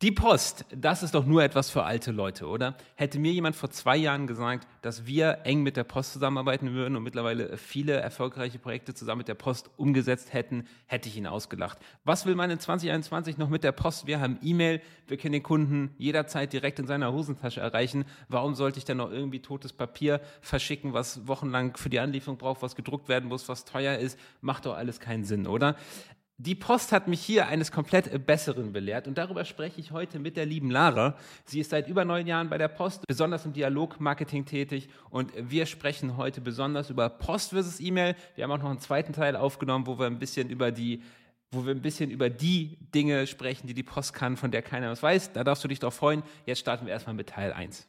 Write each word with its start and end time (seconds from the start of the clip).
Die 0.00 0.12
Post, 0.12 0.64
das 0.70 1.02
ist 1.02 1.16
doch 1.16 1.26
nur 1.26 1.42
etwas 1.42 1.70
für 1.70 1.82
alte 1.82 2.12
Leute, 2.12 2.46
oder? 2.46 2.76
Hätte 2.94 3.18
mir 3.18 3.32
jemand 3.32 3.56
vor 3.56 3.68
zwei 3.70 3.96
Jahren 3.96 4.28
gesagt, 4.28 4.68
dass 4.80 5.06
wir 5.06 5.40
eng 5.42 5.64
mit 5.64 5.76
der 5.76 5.82
Post 5.82 6.12
zusammenarbeiten 6.12 6.72
würden 6.72 6.94
und 6.94 7.02
mittlerweile 7.02 7.56
viele 7.56 7.94
erfolgreiche 7.94 8.60
Projekte 8.60 8.94
zusammen 8.94 9.18
mit 9.18 9.26
der 9.26 9.34
Post 9.34 9.70
umgesetzt 9.76 10.32
hätten, 10.32 10.68
hätte 10.86 11.08
ich 11.08 11.16
ihn 11.16 11.26
ausgelacht. 11.26 11.78
Was 12.04 12.26
will 12.26 12.36
man 12.36 12.48
in 12.48 12.60
2021 12.60 13.38
noch 13.38 13.48
mit 13.48 13.64
der 13.64 13.72
Post? 13.72 14.06
Wir 14.06 14.20
haben 14.20 14.38
E-Mail, 14.40 14.80
wir 15.08 15.16
können 15.16 15.32
den 15.32 15.42
Kunden 15.42 15.92
jederzeit 15.98 16.52
direkt 16.52 16.78
in 16.78 16.86
seiner 16.86 17.12
Hosentasche 17.12 17.60
erreichen. 17.60 18.04
Warum 18.28 18.54
sollte 18.54 18.78
ich 18.78 18.84
dann 18.84 18.98
noch 18.98 19.10
irgendwie 19.10 19.40
totes 19.42 19.72
Papier 19.72 20.20
verschicken, 20.40 20.92
was 20.92 21.26
wochenlang 21.26 21.76
für 21.76 21.90
die 21.90 21.98
Anlieferung 21.98 22.38
braucht, 22.38 22.62
was 22.62 22.76
gedruckt 22.76 23.08
werden 23.08 23.28
muss, 23.28 23.48
was 23.48 23.64
teuer 23.64 23.98
ist? 23.98 24.16
Macht 24.42 24.66
doch 24.66 24.76
alles 24.76 25.00
keinen 25.00 25.24
Sinn, 25.24 25.48
oder? 25.48 25.74
Die 26.40 26.54
Post 26.54 26.92
hat 26.92 27.08
mich 27.08 27.20
hier 27.20 27.48
eines 27.48 27.72
komplett 27.72 28.24
Besseren 28.24 28.72
belehrt 28.72 29.08
und 29.08 29.18
darüber 29.18 29.44
spreche 29.44 29.80
ich 29.80 29.90
heute 29.90 30.20
mit 30.20 30.36
der 30.36 30.46
lieben 30.46 30.70
Lara. 30.70 31.16
Sie 31.44 31.58
ist 31.58 31.70
seit 31.70 31.88
über 31.88 32.04
neun 32.04 32.28
Jahren 32.28 32.48
bei 32.48 32.58
der 32.58 32.68
Post, 32.68 33.04
besonders 33.08 33.44
im 33.44 33.52
Dialogmarketing 33.52 34.44
tätig 34.44 34.88
und 35.10 35.32
wir 35.36 35.66
sprechen 35.66 36.16
heute 36.16 36.40
besonders 36.40 36.90
über 36.90 37.08
Post 37.08 37.50
versus 37.50 37.80
E-Mail. 37.80 38.14
Wir 38.36 38.44
haben 38.44 38.52
auch 38.52 38.62
noch 38.62 38.70
einen 38.70 38.78
zweiten 38.78 39.12
Teil 39.12 39.34
aufgenommen, 39.34 39.88
wo 39.88 39.98
wir 39.98 40.06
ein 40.06 40.20
bisschen 40.20 40.48
über 40.48 40.70
die 40.70 41.02
wo 41.50 41.64
wir 41.64 41.74
ein 41.74 41.82
bisschen 41.82 42.10
über 42.10 42.30
die 42.30 42.76
Dinge 42.94 43.26
sprechen, 43.26 43.66
die 43.66 43.74
die 43.74 43.82
Post 43.82 44.12
kann, 44.12 44.36
von 44.36 44.50
der 44.50 44.62
keiner 44.62 44.90
was 44.90 45.02
weiß. 45.02 45.32
Da 45.32 45.44
darfst 45.44 45.64
du 45.64 45.68
dich 45.68 45.80
drauf 45.80 45.94
freuen. 45.94 46.22
Jetzt 46.44 46.58
starten 46.60 46.86
wir 46.86 46.92
erstmal 46.92 47.14
mit 47.14 47.30
Teil 47.30 47.54
1. 47.54 47.88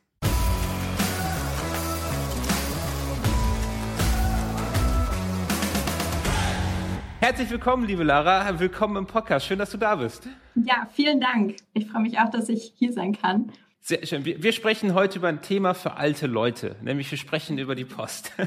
Herzlich 7.29 7.51
willkommen, 7.51 7.85
liebe 7.85 8.03
Lara. 8.03 8.59
Willkommen 8.59 8.95
im 8.95 9.05
Podcast. 9.05 9.45
Schön, 9.45 9.59
dass 9.59 9.70
du 9.70 9.77
da 9.77 9.97
bist. 9.97 10.27
Ja, 10.55 10.89
vielen 10.91 11.21
Dank. 11.21 11.57
Ich 11.73 11.85
freue 11.85 12.01
mich 12.01 12.17
auch, 12.17 12.31
dass 12.31 12.49
ich 12.49 12.73
hier 12.75 12.91
sein 12.91 13.13
kann. 13.13 13.51
Sehr 13.81 14.03
schön. 14.07 14.25
Wir, 14.25 14.41
wir 14.41 14.51
sprechen 14.51 14.95
heute 14.95 15.20
über 15.20 15.27
ein 15.27 15.43
Thema 15.43 15.75
für 15.75 15.93
alte 15.98 16.26
Leute, 16.26 16.76
nämlich 16.81 17.12
wir 17.12 17.20
sprechen 17.20 17.59
über 17.59 17.76
die 17.76 17.85
Post. 17.85 18.34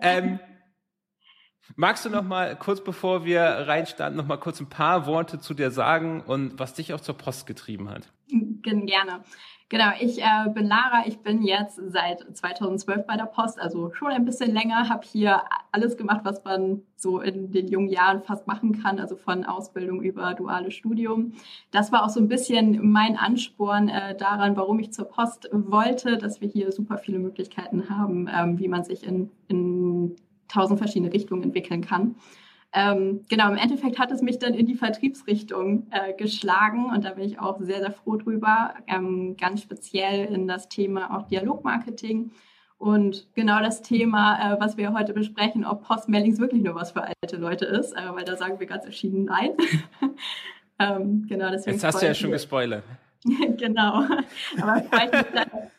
Ähm, 0.00 0.40
magst 1.76 2.06
du 2.06 2.10
noch 2.10 2.22
mal 2.22 2.56
kurz 2.56 2.82
bevor 2.82 3.26
wir 3.26 3.42
reinstarten, 3.42 4.16
noch 4.16 4.26
mal 4.26 4.38
kurz 4.38 4.58
ein 4.60 4.70
paar 4.70 5.04
Worte 5.04 5.38
zu 5.38 5.52
dir 5.52 5.70
sagen 5.70 6.22
und 6.22 6.58
was 6.58 6.72
dich 6.72 6.94
auch 6.94 7.00
zur 7.00 7.18
Post 7.18 7.46
getrieben 7.46 7.90
hat? 7.90 8.10
Gerne. 8.62 9.22
Genau, 9.74 9.90
ich 9.98 10.22
äh, 10.22 10.50
bin 10.54 10.68
Lara, 10.68 11.02
ich 11.04 11.18
bin 11.18 11.42
jetzt 11.42 11.80
seit 11.88 12.20
2012 12.32 13.08
bei 13.08 13.16
der 13.16 13.24
Post, 13.24 13.58
also 13.58 13.92
schon 13.92 14.12
ein 14.12 14.24
bisschen 14.24 14.54
länger, 14.54 14.88
habe 14.88 15.04
hier 15.04 15.42
alles 15.72 15.96
gemacht, 15.96 16.20
was 16.22 16.44
man 16.44 16.82
so 16.94 17.20
in 17.20 17.50
den 17.50 17.66
jungen 17.66 17.88
Jahren 17.88 18.22
fast 18.22 18.46
machen 18.46 18.80
kann, 18.80 19.00
also 19.00 19.16
von 19.16 19.44
Ausbildung 19.44 20.00
über 20.00 20.32
duales 20.34 20.74
Studium. 20.74 21.32
Das 21.72 21.90
war 21.90 22.04
auch 22.04 22.08
so 22.08 22.20
ein 22.20 22.28
bisschen 22.28 22.88
mein 22.88 23.16
Ansporn 23.16 23.88
äh, 23.88 24.16
daran, 24.16 24.56
warum 24.56 24.78
ich 24.78 24.92
zur 24.92 25.06
Post 25.06 25.48
wollte, 25.50 26.18
dass 26.18 26.40
wir 26.40 26.46
hier 26.46 26.70
super 26.70 26.96
viele 26.96 27.18
Möglichkeiten 27.18 27.90
haben, 27.90 28.30
ähm, 28.32 28.60
wie 28.60 28.68
man 28.68 28.84
sich 28.84 29.04
in, 29.04 29.32
in 29.48 30.14
tausend 30.46 30.78
verschiedene 30.78 31.12
Richtungen 31.12 31.42
entwickeln 31.42 31.80
kann. 31.80 32.14
Ähm, 32.76 33.22
genau, 33.28 33.50
im 33.50 33.56
Endeffekt 33.56 34.00
hat 34.00 34.10
es 34.10 34.20
mich 34.20 34.40
dann 34.40 34.52
in 34.52 34.66
die 34.66 34.74
Vertriebsrichtung 34.74 35.86
äh, 35.92 36.12
geschlagen 36.12 36.86
und 36.86 37.04
da 37.04 37.10
bin 37.10 37.24
ich 37.24 37.38
auch 37.38 37.60
sehr, 37.60 37.78
sehr 37.78 37.92
froh 37.92 38.16
drüber, 38.16 38.74
ähm, 38.88 39.36
ganz 39.38 39.62
speziell 39.62 40.26
in 40.26 40.48
das 40.48 40.68
Thema 40.68 41.16
auch 41.16 41.28
Dialogmarketing. 41.28 42.32
Und 42.76 43.28
genau 43.34 43.60
das 43.60 43.82
Thema, 43.82 44.56
äh, 44.56 44.60
was 44.60 44.76
wir 44.76 44.92
heute 44.92 45.12
besprechen, 45.12 45.64
ob 45.64 45.84
Postmailings 45.84 46.40
wirklich 46.40 46.64
nur 46.64 46.74
was 46.74 46.90
für 46.90 47.04
alte 47.04 47.36
Leute 47.36 47.64
ist, 47.64 47.92
äh, 47.92 48.12
weil 48.12 48.24
da 48.24 48.36
sagen 48.36 48.58
wir 48.58 48.66
ganz 48.66 48.84
entschieden 48.84 49.26
nein. 49.26 49.52
ähm, 50.80 51.26
genau, 51.28 51.50
deswegen 51.50 51.76
Jetzt 51.76 51.84
hast 51.84 52.02
du 52.02 52.06
ja 52.06 52.14
schon 52.14 52.32
gespoilert. 52.32 52.82
genau. 53.56 54.04
Aber 54.60 54.82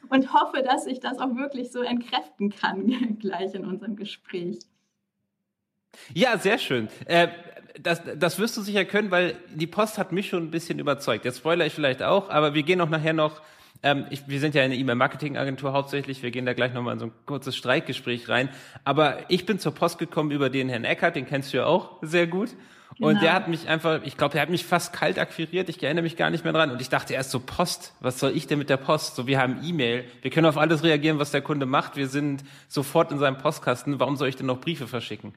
und 0.09 0.33
hoffe, 0.33 0.63
dass 0.63 0.87
ich 0.87 0.99
das 0.99 1.19
auch 1.19 1.35
wirklich 1.35 1.71
so 1.71 1.81
entkräften 1.81 2.51
kann 2.51 3.17
gleich 3.19 3.53
in 3.53 3.65
unserem 3.65 3.97
Gespräch. 3.97 4.59
Ja, 6.13 6.37
sehr 6.37 6.57
schön. 6.57 6.87
Äh, 7.05 7.29
das, 7.79 8.01
das 8.17 8.39
wirst 8.39 8.55
du 8.55 8.61
sicher 8.61 8.85
können, 8.85 9.11
weil 9.11 9.35
die 9.53 9.67
Post 9.67 9.97
hat 9.97 10.11
mich 10.11 10.29
schon 10.29 10.43
ein 10.43 10.51
bisschen 10.51 10.79
überzeugt. 10.79 11.25
Jetzt 11.25 11.39
spoilere 11.39 11.67
ich 11.67 11.73
vielleicht 11.73 12.03
auch, 12.03 12.29
aber 12.29 12.53
wir 12.53 12.63
gehen 12.63 12.79
auch 12.81 12.89
nachher 12.89 13.13
noch 13.13 13.41
ähm, 13.83 14.05
ich, 14.09 14.27
wir 14.27 14.39
sind 14.39 14.55
ja 14.55 14.63
eine 14.63 14.75
E-Mail-Marketing-Agentur 14.75 15.73
hauptsächlich. 15.73 16.23
Wir 16.23 16.31
gehen 16.31 16.45
da 16.45 16.53
gleich 16.53 16.73
nochmal 16.73 16.93
in 16.93 16.99
so 16.99 17.05
ein 17.05 17.11
kurzes 17.25 17.55
Streikgespräch 17.55 18.27
rein. 18.29 18.49
Aber 18.83 19.19
ich 19.29 19.45
bin 19.45 19.59
zur 19.59 19.73
Post 19.73 19.99
gekommen 19.99 20.31
über 20.31 20.49
den 20.49 20.69
Herrn 20.69 20.85
Eckert, 20.85 21.15
den 21.15 21.27
kennst 21.27 21.53
du 21.53 21.57
ja 21.57 21.65
auch 21.65 21.97
sehr 22.01 22.25
gut. 22.25 22.49
Genau. 22.97 23.09
Und 23.09 23.21
der 23.21 23.33
hat 23.33 23.47
mich 23.47 23.67
einfach, 23.67 24.01
ich 24.03 24.17
glaube, 24.17 24.31
der 24.33 24.41
hat 24.41 24.49
mich 24.49 24.65
fast 24.65 24.93
kalt 24.93 25.19
akquiriert. 25.19 25.69
Ich 25.69 25.83
erinnere 25.83 26.03
mich 26.03 26.15
gar 26.15 26.29
nicht 26.29 26.43
mehr 26.45 26.53
dran. 26.53 26.71
Und 26.71 26.81
ich 26.81 26.89
dachte 26.89 27.13
erst 27.13 27.29
so, 27.29 27.39
Post, 27.39 27.93
was 27.99 28.19
soll 28.19 28.31
ich 28.35 28.47
denn 28.47 28.57
mit 28.57 28.69
der 28.69 28.77
Post? 28.77 29.15
So, 29.15 29.27
wir 29.27 29.37
haben 29.37 29.59
E-Mail. 29.63 30.05
Wir 30.21 30.31
können 30.31 30.47
auf 30.47 30.57
alles 30.57 30.81
reagieren, 30.83 31.19
was 31.19 31.31
der 31.31 31.41
Kunde 31.41 31.65
macht. 31.65 31.95
Wir 31.95 32.07
sind 32.07 32.43
sofort 32.69 33.11
in 33.11 33.19
seinem 33.19 33.37
Postkasten. 33.37 33.99
Warum 33.99 34.15
soll 34.15 34.29
ich 34.29 34.37
denn 34.37 34.45
noch 34.47 34.61
Briefe 34.61 34.87
verschicken? 34.87 35.33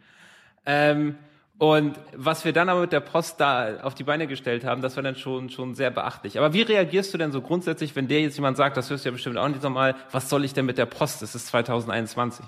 Ähm, 0.67 1.17
und 1.59 1.99
was 2.15 2.45
wir 2.45 2.53
dann 2.53 2.69
aber 2.69 2.83
mit 2.83 2.93
der 2.93 3.01
Post 3.01 3.41
da 3.41 3.81
auf 3.83 3.95
die 3.95 4.05
Beine 4.05 4.29
gestellt 4.29 4.65
haben, 4.65 4.81
das 4.81 4.95
war 4.95 5.03
dann 5.03 5.17
schon, 5.17 5.51
schon 5.51 5.75
sehr 5.75 5.91
beachtlich. 5.91 6.39
Aber 6.39 6.53
wie 6.53 6.63
reagierst 6.63 7.13
du 7.13 7.19
denn 7.19 7.33
so 7.33 7.43
grundsätzlich, 7.43 7.97
wenn 7.97 8.07
dir 8.07 8.21
jetzt 8.21 8.37
jemand 8.37 8.57
sagt, 8.57 8.77
das 8.77 8.91
hörst 8.91 9.05
du 9.05 9.09
ja 9.09 9.13
bestimmt 9.13 9.39
auch 9.39 9.49
nicht 9.49 9.63
nochmal, 9.63 9.97
was 10.13 10.31
soll 10.31 10.45
ich 10.45 10.55
denn 10.55 10.67
mit 10.67 10.79
der 10.79 10.87
Post? 10.87 11.21
Es 11.23 11.35
ist 11.35 11.49
2021. 11.49 12.47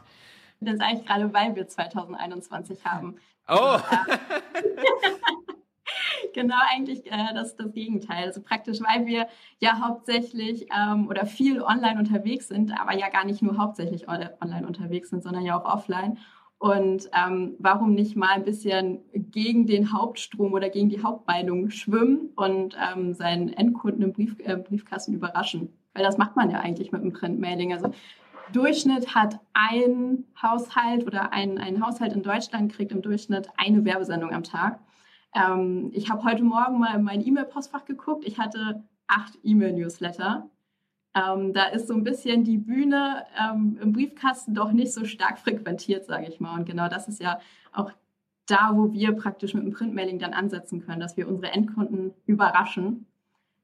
Das 0.60 0.74
ist 0.74 0.80
eigentlich 0.80 1.06
gerade, 1.06 1.32
weil 1.32 1.56
wir 1.56 1.66
2021 1.66 2.84
haben. 2.84 3.16
Oh! 3.48 3.78
genau, 6.34 6.56
eigentlich 6.70 7.06
äh, 7.06 7.34
das, 7.34 7.56
das 7.56 7.72
Gegenteil. 7.72 8.26
Also 8.26 8.42
praktisch, 8.42 8.78
weil 8.80 9.06
wir 9.06 9.26
ja 9.58 9.80
hauptsächlich 9.80 10.68
ähm, 10.76 11.08
oder 11.08 11.26
viel 11.26 11.62
online 11.62 11.98
unterwegs 11.98 12.48
sind, 12.48 12.78
aber 12.78 12.94
ja 12.94 13.08
gar 13.08 13.24
nicht 13.24 13.42
nur 13.42 13.58
hauptsächlich 13.58 14.08
online 14.08 14.66
unterwegs 14.66 15.10
sind, 15.10 15.22
sondern 15.22 15.44
ja 15.44 15.60
auch 15.60 15.64
offline. 15.64 16.18
Und 16.60 17.08
ähm, 17.14 17.54
warum 17.58 17.94
nicht 17.94 18.16
mal 18.16 18.34
ein 18.34 18.44
bisschen 18.44 19.00
gegen 19.14 19.66
den 19.66 19.94
Hauptstrom 19.94 20.52
oder 20.52 20.68
gegen 20.68 20.90
die 20.90 21.02
Hauptmeinung 21.02 21.70
schwimmen 21.70 22.32
und 22.36 22.76
ähm, 22.78 23.14
seinen 23.14 23.48
Endkunden 23.48 24.02
im 24.02 24.12
Brief, 24.12 24.36
äh, 24.40 24.58
Briefkasten 24.58 25.14
überraschen? 25.14 25.72
Weil 25.94 26.04
das 26.04 26.18
macht 26.18 26.36
man 26.36 26.50
ja 26.50 26.60
eigentlich 26.60 26.92
mit 26.92 27.02
dem 27.02 27.14
Printmailing. 27.14 27.72
Also 27.72 27.94
Durchschnitt 28.52 29.14
hat 29.14 29.40
ein 29.54 30.24
Haushalt 30.40 31.06
oder 31.06 31.32
ein, 31.32 31.56
ein 31.56 31.82
Haushalt 31.82 32.12
in 32.12 32.22
Deutschland 32.22 32.70
kriegt 32.70 32.92
im 32.92 33.00
Durchschnitt 33.00 33.48
eine 33.56 33.82
Werbesendung 33.86 34.30
am 34.34 34.42
Tag. 34.42 34.80
Ähm, 35.34 35.88
ich 35.94 36.10
habe 36.10 36.24
heute 36.24 36.44
Morgen 36.44 36.78
mal 36.78 36.94
in 36.94 37.04
mein 37.04 37.26
E-Mail-Postfach 37.26 37.86
geguckt. 37.86 38.26
Ich 38.26 38.38
hatte 38.38 38.84
acht 39.06 39.38
E-Mail-Newsletter 39.42 40.50
ähm, 41.14 41.52
da 41.52 41.64
ist 41.64 41.88
so 41.88 41.94
ein 41.94 42.04
bisschen 42.04 42.44
die 42.44 42.58
Bühne 42.58 43.24
ähm, 43.38 43.78
im 43.82 43.92
Briefkasten 43.92 44.54
doch 44.54 44.72
nicht 44.72 44.92
so 44.92 45.04
stark 45.04 45.38
frequentiert, 45.38 46.04
sage 46.04 46.26
ich 46.28 46.40
mal. 46.40 46.56
Und 46.58 46.66
genau 46.66 46.88
das 46.88 47.08
ist 47.08 47.20
ja 47.20 47.40
auch 47.72 47.90
da, 48.46 48.72
wo 48.74 48.92
wir 48.92 49.12
praktisch 49.12 49.54
mit 49.54 49.64
dem 49.64 49.72
Printmailing 49.72 50.18
dann 50.18 50.34
ansetzen 50.34 50.84
können, 50.84 51.00
dass 51.00 51.16
wir 51.16 51.28
unsere 51.28 51.52
Endkunden 51.52 52.12
überraschen, 52.26 53.06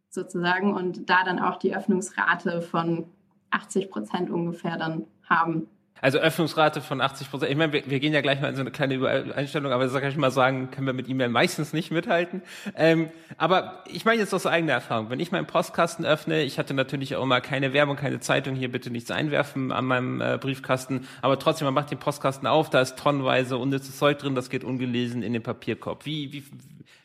sozusagen, 0.09 0.75
und 0.75 1.09
da 1.09 1.25
dann 1.25 1.39
auch 1.39 1.57
die 1.57 1.75
Öffnungsrate 1.75 2.63
von 2.63 3.07
80 3.51 3.91
Prozent 3.91 4.31
ungefähr 4.31 4.77
dann 4.77 5.07
haben. 5.29 5.69
Also 6.01 6.19
Öffnungsrate 6.19 6.81
von 6.83 7.01
80 7.01 7.31
Prozent. 7.31 7.51
Ich 7.51 7.57
meine, 7.57 7.73
wir, 7.73 7.89
wir, 7.89 8.01
gehen 8.01 8.13
ja 8.13 8.21
gleich 8.21 8.41
mal 8.41 8.49
in 8.49 8.55
so 8.55 8.61
eine 8.61 8.71
kleine 8.71 8.95
Übereinstellung, 8.95 9.73
aber 9.73 9.85
das 9.85 9.95
kann 9.95 10.11
ich 10.11 10.17
mal 10.17 10.31
sagen, 10.31 10.71
können 10.71 10.87
wir 10.87 10.93
mit 10.93 11.09
E-Mail 11.09 11.29
meistens 11.29 11.73
nicht 11.73 11.91
mithalten. 11.91 12.43
Ähm, 12.75 13.11
aber 13.39 13.83
ich 13.87 14.05
meine 14.05 14.21
jetzt 14.21 14.35
aus 14.35 14.47
eigener 14.47 14.75
Erfahrung. 14.75 15.11
Wenn 15.11 15.21
ich 15.21 15.33
meinen 15.33 15.47
Postkasten 15.47 16.05
öffne, 16.05 16.43
ich 16.43 16.59
hatte 16.59 16.75
natürlich 16.75 17.17
auch 17.17 17.25
mal 17.25 17.41
keine 17.41 17.73
Werbung, 17.73 17.97
keine 17.97 18.21
Zeitung, 18.21 18.55
hier 18.57 18.71
bitte 18.71 18.91
nichts 18.91 19.11
einwerfen 19.11 19.73
an 19.73 19.87
meinem 19.87 20.21
äh, 20.21 20.39
Briefkasten, 20.39 21.07
aber 21.23 21.39
trotzdem, 21.39 21.65
man 21.65 21.75
macht 21.75 21.91
den 21.91 21.99
Postkasten 21.99 22.47
auf, 22.47 22.69
da 22.69 22.81
ist 22.81 22.99
tonnenweise 22.99 23.57
unnützes 23.57 23.99
Zeug 23.99 24.19
drin, 24.19 24.35
das 24.35 24.51
geht 24.51 24.65
ungelesen 24.65 25.23
in 25.23 25.33
den 25.33 25.43
Papierkorb. 25.43 26.05
Wie, 26.05 26.33
wie, 26.33 26.45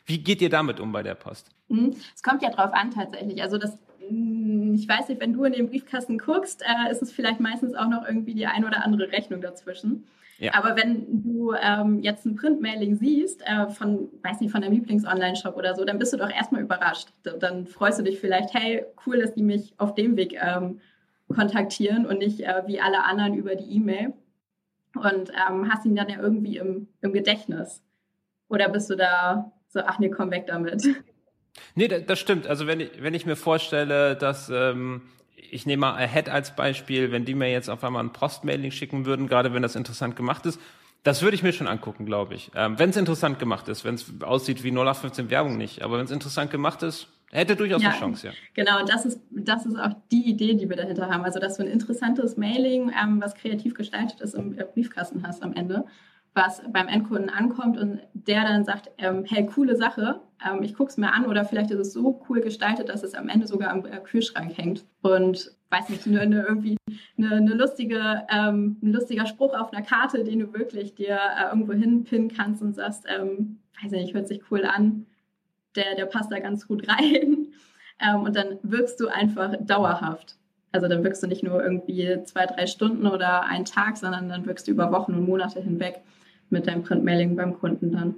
wie 0.04 0.18
geht 0.18 0.42
ihr 0.42 0.50
damit 0.50 0.80
um 0.80 0.92
bei 0.92 1.02
der 1.02 1.14
Post? 1.14 1.48
Mhm. 1.68 1.96
Es 2.14 2.22
kommt 2.22 2.42
ja 2.42 2.50
drauf 2.50 2.72
an 2.72 2.90
tatsächlich. 2.90 3.42
Also 3.42 3.58
das 3.58 3.78
ich 4.74 4.88
weiß 4.88 5.08
nicht, 5.08 5.20
wenn 5.20 5.32
du 5.32 5.44
in 5.44 5.52
den 5.52 5.68
Briefkasten 5.68 6.18
guckst, 6.18 6.62
äh, 6.62 6.90
ist 6.90 7.02
es 7.02 7.12
vielleicht 7.12 7.40
meistens 7.40 7.74
auch 7.74 7.88
noch 7.88 8.06
irgendwie 8.06 8.34
die 8.34 8.46
ein 8.46 8.64
oder 8.64 8.84
andere 8.84 9.10
Rechnung 9.12 9.40
dazwischen. 9.40 10.04
Ja. 10.38 10.54
Aber 10.54 10.76
wenn 10.76 11.22
du 11.22 11.52
ähm, 11.52 12.00
jetzt 12.00 12.26
ein 12.26 12.34
Printmailing 12.34 12.96
siehst 12.96 13.42
äh, 13.46 13.68
von, 13.68 14.08
weiß 14.22 14.40
nicht, 14.40 14.50
von 14.50 14.60
deinem 14.60 14.72
Lieblings-Online-Shop 14.72 15.56
oder 15.56 15.76
so, 15.76 15.84
dann 15.84 15.98
bist 15.98 16.12
du 16.12 16.16
doch 16.16 16.30
erstmal 16.30 16.62
überrascht. 16.62 17.10
Dann 17.22 17.66
freust 17.66 18.00
du 18.00 18.02
dich 18.02 18.18
vielleicht, 18.18 18.52
hey, 18.52 18.84
cool, 19.06 19.20
dass 19.20 19.34
die 19.34 19.42
mich 19.42 19.72
auf 19.78 19.94
dem 19.94 20.16
Weg 20.16 20.36
ähm, 20.42 20.80
kontaktieren 21.28 22.06
und 22.06 22.18
nicht 22.18 22.40
äh, 22.40 22.62
wie 22.66 22.80
alle 22.80 23.04
anderen 23.04 23.34
über 23.34 23.54
die 23.54 23.76
E-Mail. 23.76 24.14
Und 24.96 25.30
ähm, 25.30 25.72
hast 25.72 25.86
ihn 25.86 25.94
dann 25.94 26.08
ja 26.08 26.20
irgendwie 26.20 26.56
im, 26.56 26.88
im 27.02 27.12
Gedächtnis. 27.12 27.82
Oder 28.48 28.68
bist 28.68 28.90
du 28.90 28.96
da 28.96 29.52
so, 29.68 29.80
ach 29.80 29.98
nee, 30.00 30.10
komm 30.10 30.30
weg 30.32 30.46
damit? 30.48 30.82
Nee, 31.74 31.88
das 31.88 32.18
stimmt. 32.18 32.46
Also 32.46 32.66
wenn 32.66 32.80
ich, 32.80 32.90
wenn 33.00 33.14
ich 33.14 33.26
mir 33.26 33.36
vorstelle, 33.36 34.16
dass 34.16 34.48
ähm, 34.48 35.02
ich 35.50 35.66
nehme 35.66 35.80
mal 35.82 35.94
Ahead 35.94 36.28
als 36.28 36.56
Beispiel, 36.56 37.12
wenn 37.12 37.24
die 37.24 37.34
mir 37.34 37.50
jetzt 37.50 37.68
auf 37.68 37.84
einmal 37.84 38.02
ein 38.02 38.12
Postmailing 38.12 38.70
schicken 38.70 39.04
würden, 39.06 39.28
gerade 39.28 39.52
wenn 39.52 39.62
das 39.62 39.76
interessant 39.76 40.16
gemacht 40.16 40.46
ist, 40.46 40.58
Das 41.04 41.20
würde 41.22 41.34
ich 41.34 41.42
mir 41.42 41.52
schon 41.52 41.66
angucken, 41.66 42.06
glaube 42.06 42.34
ich. 42.34 42.50
Ähm, 42.54 42.78
wenn 42.78 42.90
es 42.90 42.96
interessant 42.96 43.38
gemacht 43.38 43.68
ist, 43.68 43.84
wenn 43.84 43.96
es 43.96 44.06
aussieht 44.22 44.62
wie 44.62 44.70
0815 44.70 45.30
Werbung 45.30 45.56
nicht, 45.56 45.82
aber 45.82 45.98
wenn 45.98 46.04
es 46.04 46.12
interessant 46.12 46.50
gemacht 46.50 46.82
ist, 46.84 47.08
hätte 47.32 47.56
durchaus 47.56 47.82
ja, 47.82 47.90
eine 47.90 47.98
Chance, 47.98 48.28
ja. 48.28 48.32
Genau, 48.54 48.84
das 48.86 49.04
ist, 49.04 49.20
das 49.30 49.66
ist 49.66 49.76
auch 49.76 49.94
die 50.12 50.28
Idee, 50.28 50.54
die 50.54 50.68
wir 50.68 50.76
dahinter 50.76 51.08
haben. 51.08 51.24
Also, 51.24 51.40
dass 51.40 51.56
du 51.56 51.64
ein 51.64 51.68
interessantes 51.68 52.36
Mailing, 52.36 52.92
ähm, 53.02 53.20
was 53.20 53.34
kreativ 53.34 53.74
gestaltet 53.74 54.20
ist, 54.20 54.34
im 54.34 54.54
Briefkasten 54.74 55.26
hast 55.26 55.42
am 55.42 55.54
Ende 55.54 55.84
was 56.34 56.62
beim 56.72 56.88
Endkunden 56.88 57.28
ankommt 57.28 57.78
und 57.78 58.00
der 58.14 58.42
dann 58.42 58.64
sagt, 58.64 58.90
ähm, 58.98 59.24
hey, 59.28 59.44
coole 59.46 59.76
Sache, 59.76 60.20
ähm, 60.44 60.62
ich 60.62 60.74
gucke 60.74 60.90
es 60.90 60.96
mir 60.96 61.12
an 61.12 61.26
oder 61.26 61.44
vielleicht 61.44 61.70
ist 61.70 61.78
es 61.78 61.92
so 61.92 62.24
cool 62.28 62.40
gestaltet, 62.40 62.88
dass 62.88 63.02
es 63.02 63.14
am 63.14 63.28
Ende 63.28 63.46
sogar 63.46 63.70
am 63.70 63.84
äh, 63.84 63.98
Kühlschrank 63.98 64.56
hängt 64.56 64.84
und 65.02 65.52
weiß 65.70 65.90
nicht, 65.90 66.06
nur 66.06 66.20
eine, 66.20 66.42
irgendwie 66.42 66.76
eine, 67.18 67.36
eine 67.36 67.54
lustige, 67.54 68.26
ähm, 68.30 68.78
ein 68.82 68.92
lustiger 68.92 69.26
Spruch 69.26 69.54
auf 69.54 69.72
einer 69.72 69.84
Karte, 69.84 70.24
den 70.24 70.38
du 70.38 70.52
wirklich 70.54 70.94
dir 70.94 71.18
äh, 71.18 71.48
irgendwo 71.48 71.72
hinpinnen 71.74 72.32
kannst 72.34 72.62
und 72.62 72.74
sagst, 72.74 73.04
ähm, 73.08 73.58
weiß 73.82 73.92
nicht, 73.92 74.14
hört 74.14 74.28
sich 74.28 74.42
cool 74.50 74.64
an, 74.64 75.06
der, 75.76 75.96
der 75.96 76.06
passt 76.06 76.32
da 76.32 76.38
ganz 76.38 76.66
gut 76.66 76.88
rein 76.88 77.48
ähm, 78.00 78.22
und 78.22 78.36
dann 78.36 78.58
wirkst 78.62 78.98
du 79.00 79.08
einfach 79.08 79.54
dauerhaft. 79.60 80.36
Also 80.72 80.88
dann 80.88 81.04
wirkst 81.04 81.22
du 81.22 81.26
nicht 81.26 81.42
nur 81.42 81.62
irgendwie 81.62 82.22
zwei, 82.24 82.46
drei 82.46 82.66
Stunden 82.66 83.06
oder 83.06 83.42
einen 83.42 83.66
Tag, 83.66 83.98
sondern 83.98 84.30
dann 84.30 84.46
wirkst 84.46 84.66
du 84.66 84.70
über 84.70 84.90
Wochen 84.90 85.12
und 85.12 85.26
Monate 85.26 85.60
hinweg 85.60 86.00
mit 86.52 86.66
deinem 86.66 86.82
Printmailing 86.82 87.36
beim 87.36 87.58
Kunden 87.58 87.92
dann. 87.92 88.14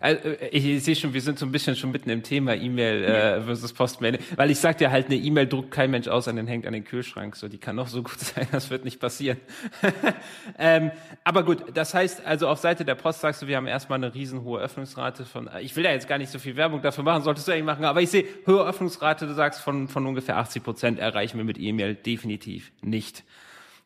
Also, 0.00 0.20
ich 0.50 0.84
sehe 0.84 0.94
schon, 0.94 1.14
wir 1.14 1.22
sind 1.22 1.38
so 1.38 1.46
ein 1.46 1.52
bisschen 1.52 1.74
schon 1.74 1.90
mitten 1.90 2.10
im 2.10 2.22
Thema 2.22 2.54
E-Mail 2.54 3.02
äh, 3.02 3.40
versus 3.40 3.72
Postmail, 3.72 4.18
weil 4.36 4.50
ich 4.50 4.58
sag 4.58 4.76
dir 4.76 4.90
halt, 4.90 5.06
eine 5.06 5.16
E-Mail 5.16 5.46
druckt 5.46 5.70
kein 5.70 5.90
Mensch 5.90 6.06
aus 6.06 6.28
und 6.28 6.36
den 6.36 6.46
hängt 6.46 6.66
an 6.66 6.74
den 6.74 6.84
Kühlschrank. 6.84 7.34
So, 7.34 7.48
die 7.48 7.56
kann 7.56 7.76
noch 7.76 7.88
so 7.88 8.02
gut 8.02 8.18
sein, 8.18 8.46
das 8.52 8.68
wird 8.68 8.84
nicht 8.84 9.00
passieren. 9.00 9.38
ähm, 10.58 10.90
aber 11.24 11.44
gut, 11.44 11.64
das 11.72 11.94
heißt, 11.94 12.26
also 12.26 12.48
auf 12.48 12.58
Seite 12.58 12.84
der 12.84 12.94
Post 12.94 13.22
sagst 13.22 13.40
du, 13.40 13.46
wir 13.46 13.56
haben 13.56 13.66
erstmal 13.66 13.96
eine 13.96 14.14
riesenhohe 14.14 14.60
Öffnungsrate 14.60 15.24
von, 15.24 15.48
ich 15.62 15.74
will 15.76 15.84
ja 15.84 15.92
jetzt 15.92 16.08
gar 16.08 16.18
nicht 16.18 16.30
so 16.30 16.38
viel 16.38 16.56
Werbung 16.56 16.82
dafür 16.82 17.04
machen, 17.04 17.22
solltest 17.22 17.48
du 17.48 17.52
eigentlich 17.52 17.64
machen, 17.64 17.86
aber 17.86 18.02
ich 18.02 18.10
sehe, 18.10 18.26
hohe 18.46 18.66
Öffnungsrate, 18.66 19.26
du 19.26 19.32
sagst, 19.32 19.62
von, 19.62 19.88
von 19.88 20.06
ungefähr 20.06 20.36
80 20.36 20.62
Prozent 20.62 20.98
erreichen 20.98 21.38
wir 21.38 21.44
mit 21.44 21.58
E-Mail 21.58 21.94
definitiv 21.94 22.70
nicht. 22.82 23.24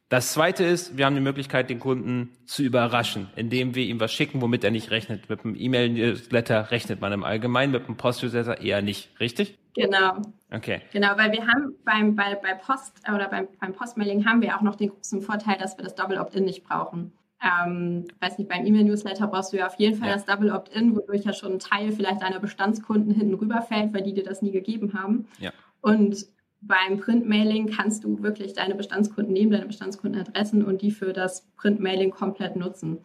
Das 0.08 0.32
zweite 0.32 0.64
ist, 0.64 0.96
wir 0.96 1.04
haben 1.04 1.14
die 1.14 1.20
Möglichkeit, 1.20 1.68
den 1.68 1.80
Kunden 1.80 2.30
zu 2.46 2.62
überraschen, 2.62 3.28
indem 3.36 3.74
wir 3.74 3.84
ihm 3.84 4.00
was 4.00 4.10
schicken, 4.10 4.40
womit 4.40 4.64
er 4.64 4.70
nicht 4.70 4.90
rechnet. 4.90 5.28
Mit 5.28 5.44
einem 5.44 5.54
E-Mail-Newsletter 5.54 6.70
rechnet 6.70 7.02
man 7.02 7.12
im 7.12 7.24
Allgemeinen, 7.24 7.72
mit 7.72 7.84
einem 7.84 7.98
Post-Newsletter 7.98 8.62
eher 8.62 8.80
nicht, 8.80 9.10
richtig? 9.20 9.58
Genau. 9.74 10.22
Okay. 10.50 10.80
Genau, 10.92 11.08
weil 11.16 11.32
wir 11.32 11.46
haben 11.46 11.74
beim, 11.84 12.16
bei, 12.16 12.34
bei 12.36 12.54
Post 12.54 13.02
oder 13.06 13.28
beim, 13.28 13.48
beim 13.60 13.74
Postmailing 13.74 14.24
haben 14.24 14.40
wir 14.40 14.56
auch 14.56 14.62
noch 14.62 14.76
den 14.76 14.88
großen 14.88 15.20
Vorteil, 15.20 15.58
dass 15.58 15.76
wir 15.76 15.84
das 15.84 15.94
Double 15.94 16.18
Opt-in 16.18 16.44
nicht 16.44 16.64
brauchen. 16.64 17.12
Ähm, 17.42 18.08
weiß 18.20 18.38
nicht, 18.38 18.48
beim 18.48 18.64
E-Mail-Newsletter 18.64 19.26
brauchst 19.26 19.52
du 19.52 19.58
ja 19.58 19.66
auf 19.66 19.78
jeden 19.78 19.96
Fall 19.96 20.08
ja. 20.08 20.14
das 20.14 20.24
Double 20.24 20.50
Opt-in, 20.50 20.96
wodurch 20.96 21.24
ja 21.24 21.34
schon 21.34 21.52
ein 21.52 21.58
Teil 21.58 21.92
vielleicht 21.92 22.22
deiner 22.22 22.40
Bestandskunden 22.40 23.12
hinten 23.12 23.34
rüberfällt, 23.34 23.92
weil 23.92 24.02
die 24.02 24.14
dir 24.14 24.24
das 24.24 24.40
nie 24.40 24.52
gegeben 24.52 24.94
haben. 24.94 25.28
Ja. 25.38 25.52
Und 25.82 26.26
beim 26.60 26.98
Printmailing 26.98 27.68
kannst 27.68 28.04
du 28.04 28.22
wirklich 28.22 28.52
deine 28.52 28.74
Bestandskunden 28.74 29.32
nehmen, 29.32 29.52
deine 29.52 29.66
Bestandskundenadressen 29.66 30.64
und 30.64 30.82
die 30.82 30.90
für 30.90 31.12
das 31.12 31.46
Printmailing 31.56 32.10
komplett 32.10 32.56
nutzen. 32.56 32.98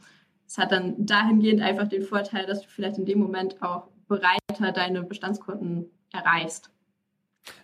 Es 0.47 0.57
hat 0.57 0.71
dann 0.71 1.05
dahingehend 1.05 1.61
einfach 1.61 1.87
den 1.87 2.03
Vorteil, 2.03 2.45
dass 2.45 2.61
du 2.61 2.67
vielleicht 2.67 2.97
in 2.97 3.05
dem 3.05 3.19
Moment 3.19 3.61
auch 3.61 3.87
breiter 4.07 4.71
deine 4.71 5.03
Bestandskunden 5.03 5.85
erreichst. 6.11 6.72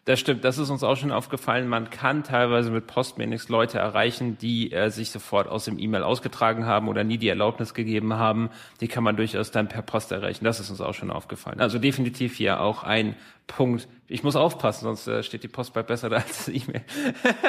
Das 0.06 0.20
stimmt, 0.20 0.44
das 0.44 0.58
ist 0.58 0.70
uns 0.70 0.84
auch 0.84 0.98
schon 0.98 1.12
aufgefallen. 1.12 1.68
Man 1.68 1.90
kann 1.90 2.24
teilweise 2.24 2.72
mit 2.72 2.88
Postmailings 2.88 3.48
Leute 3.48 3.78
erreichen, 3.78 4.38
die 4.38 4.72
äh, 4.72 4.90
sich 4.90 5.12
sofort 5.12 5.48
aus 5.48 5.66
dem 5.66 5.80
E-Mail 5.80 6.04
ausgetragen 6.04 6.66
haben 6.66 6.88
oder 6.90 7.04
nie 7.04 7.18
die 7.18 7.30
Erlaubnis 7.30 7.74
gegeben 7.74 8.16
haben. 8.16 8.50
Die 8.82 8.88
kann 8.88 9.04
man 9.04 9.16
durchaus 9.16 9.52
dann 9.52 9.70
per 9.70 9.82
Post 9.82 10.12
erreichen. 10.12 10.44
Das 10.44 10.60
ist 10.60 10.70
uns 10.70 10.82
auch 10.82 10.94
schon 10.94 11.12
aufgefallen. 11.12 11.62
Also 11.62 11.80
definitiv 11.80 12.36
hier 12.36 12.60
auch 12.60 12.84
ein 12.84 13.16
Punkt. 13.48 13.88
Ich 14.08 14.24
muss 14.24 14.36
aufpassen, 14.36 14.84
sonst 14.84 15.08
äh, 15.08 15.24
steht 15.24 15.44
die 15.44 15.48
Post 15.48 15.74
bald 15.74 15.88
besser 15.88 16.10
da 16.10 16.16
als 16.18 16.46
das 16.46 16.48
E-Mail. 16.50 16.82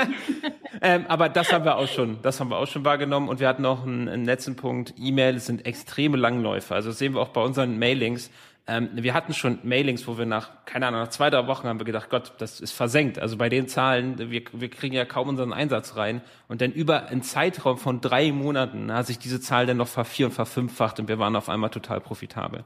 ähm, 0.82 1.06
aber 1.08 1.28
das 1.28 1.52
haben 1.52 1.64
wir 1.64 1.76
auch 1.76 1.88
schon, 1.88 2.20
das 2.22 2.40
haben 2.40 2.50
wir 2.50 2.58
auch 2.58 2.68
schon 2.68 2.84
wahrgenommen. 2.84 3.28
Und 3.28 3.40
wir 3.40 3.48
hatten 3.48 3.62
noch 3.62 3.84
einen, 3.84 4.08
einen 4.08 4.24
letzten 4.24 4.54
Punkt. 4.54 4.94
E-Mails 4.98 5.46
sind 5.46 5.66
extreme 5.66 6.16
Langläufe. 6.16 6.74
Also 6.74 6.92
sehen 6.92 7.14
wir 7.14 7.20
auch 7.20 7.28
bei 7.28 7.42
unseren 7.42 7.78
Mailings 7.78 8.30
ähm, 8.70 8.88
wir 8.92 9.14
hatten 9.14 9.34
schon 9.34 9.58
Mailings, 9.64 10.06
wo 10.06 10.16
wir 10.16 10.26
nach, 10.26 10.64
keine 10.64 10.86
Ahnung, 10.86 11.00
nach 11.00 11.08
zwei, 11.08 11.28
drei 11.28 11.48
Wochen 11.48 11.66
haben 11.66 11.80
wir 11.80 11.84
gedacht, 11.84 12.08
Gott, 12.08 12.34
das 12.38 12.60
ist 12.60 12.70
versenkt. 12.70 13.18
Also 13.18 13.36
bei 13.36 13.48
den 13.48 13.66
Zahlen, 13.66 14.30
wir, 14.30 14.42
wir 14.52 14.70
kriegen 14.70 14.94
ja 14.94 15.04
kaum 15.04 15.28
unseren 15.28 15.52
Einsatz 15.52 15.96
rein. 15.96 16.20
Und 16.46 16.60
dann 16.60 16.70
über 16.70 17.06
einen 17.06 17.22
Zeitraum 17.22 17.78
von 17.78 18.00
drei 18.00 18.30
Monaten 18.30 18.92
hat 18.92 19.08
sich 19.08 19.18
diese 19.18 19.40
Zahl 19.40 19.66
dann 19.66 19.76
noch 19.76 19.88
vervier- 19.88 20.26
und 20.26 20.32
verfünffacht 20.32 21.00
und 21.00 21.08
wir 21.08 21.18
waren 21.18 21.34
auf 21.34 21.48
einmal 21.48 21.70
total 21.70 22.00
profitabel. 22.00 22.62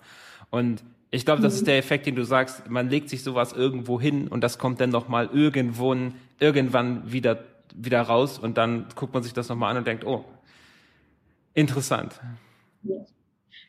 Und 0.50 0.84
ich 1.10 1.24
glaube, 1.24 1.40
das 1.40 1.54
ist 1.54 1.66
der 1.66 1.78
Effekt, 1.78 2.04
den 2.04 2.16
du 2.16 2.24
sagst, 2.24 2.68
man 2.68 2.90
legt 2.90 3.08
sich 3.08 3.22
sowas 3.22 3.54
irgendwo 3.54 3.98
hin 3.98 4.28
und 4.28 4.42
das 4.42 4.58
kommt 4.58 4.82
dann 4.82 4.90
nochmal 4.90 5.30
irgendwo, 5.32 5.96
irgendwann 6.38 7.10
wieder, 7.10 7.44
wieder 7.74 8.02
raus 8.02 8.38
und 8.38 8.58
dann 8.58 8.88
guckt 8.94 9.14
man 9.14 9.22
sich 9.22 9.32
das 9.32 9.48
nochmal 9.48 9.70
an 9.70 9.78
und 9.78 9.86
denkt, 9.86 10.04
oh, 10.04 10.26
interessant. 11.54 12.20
Ja. 12.82 13.06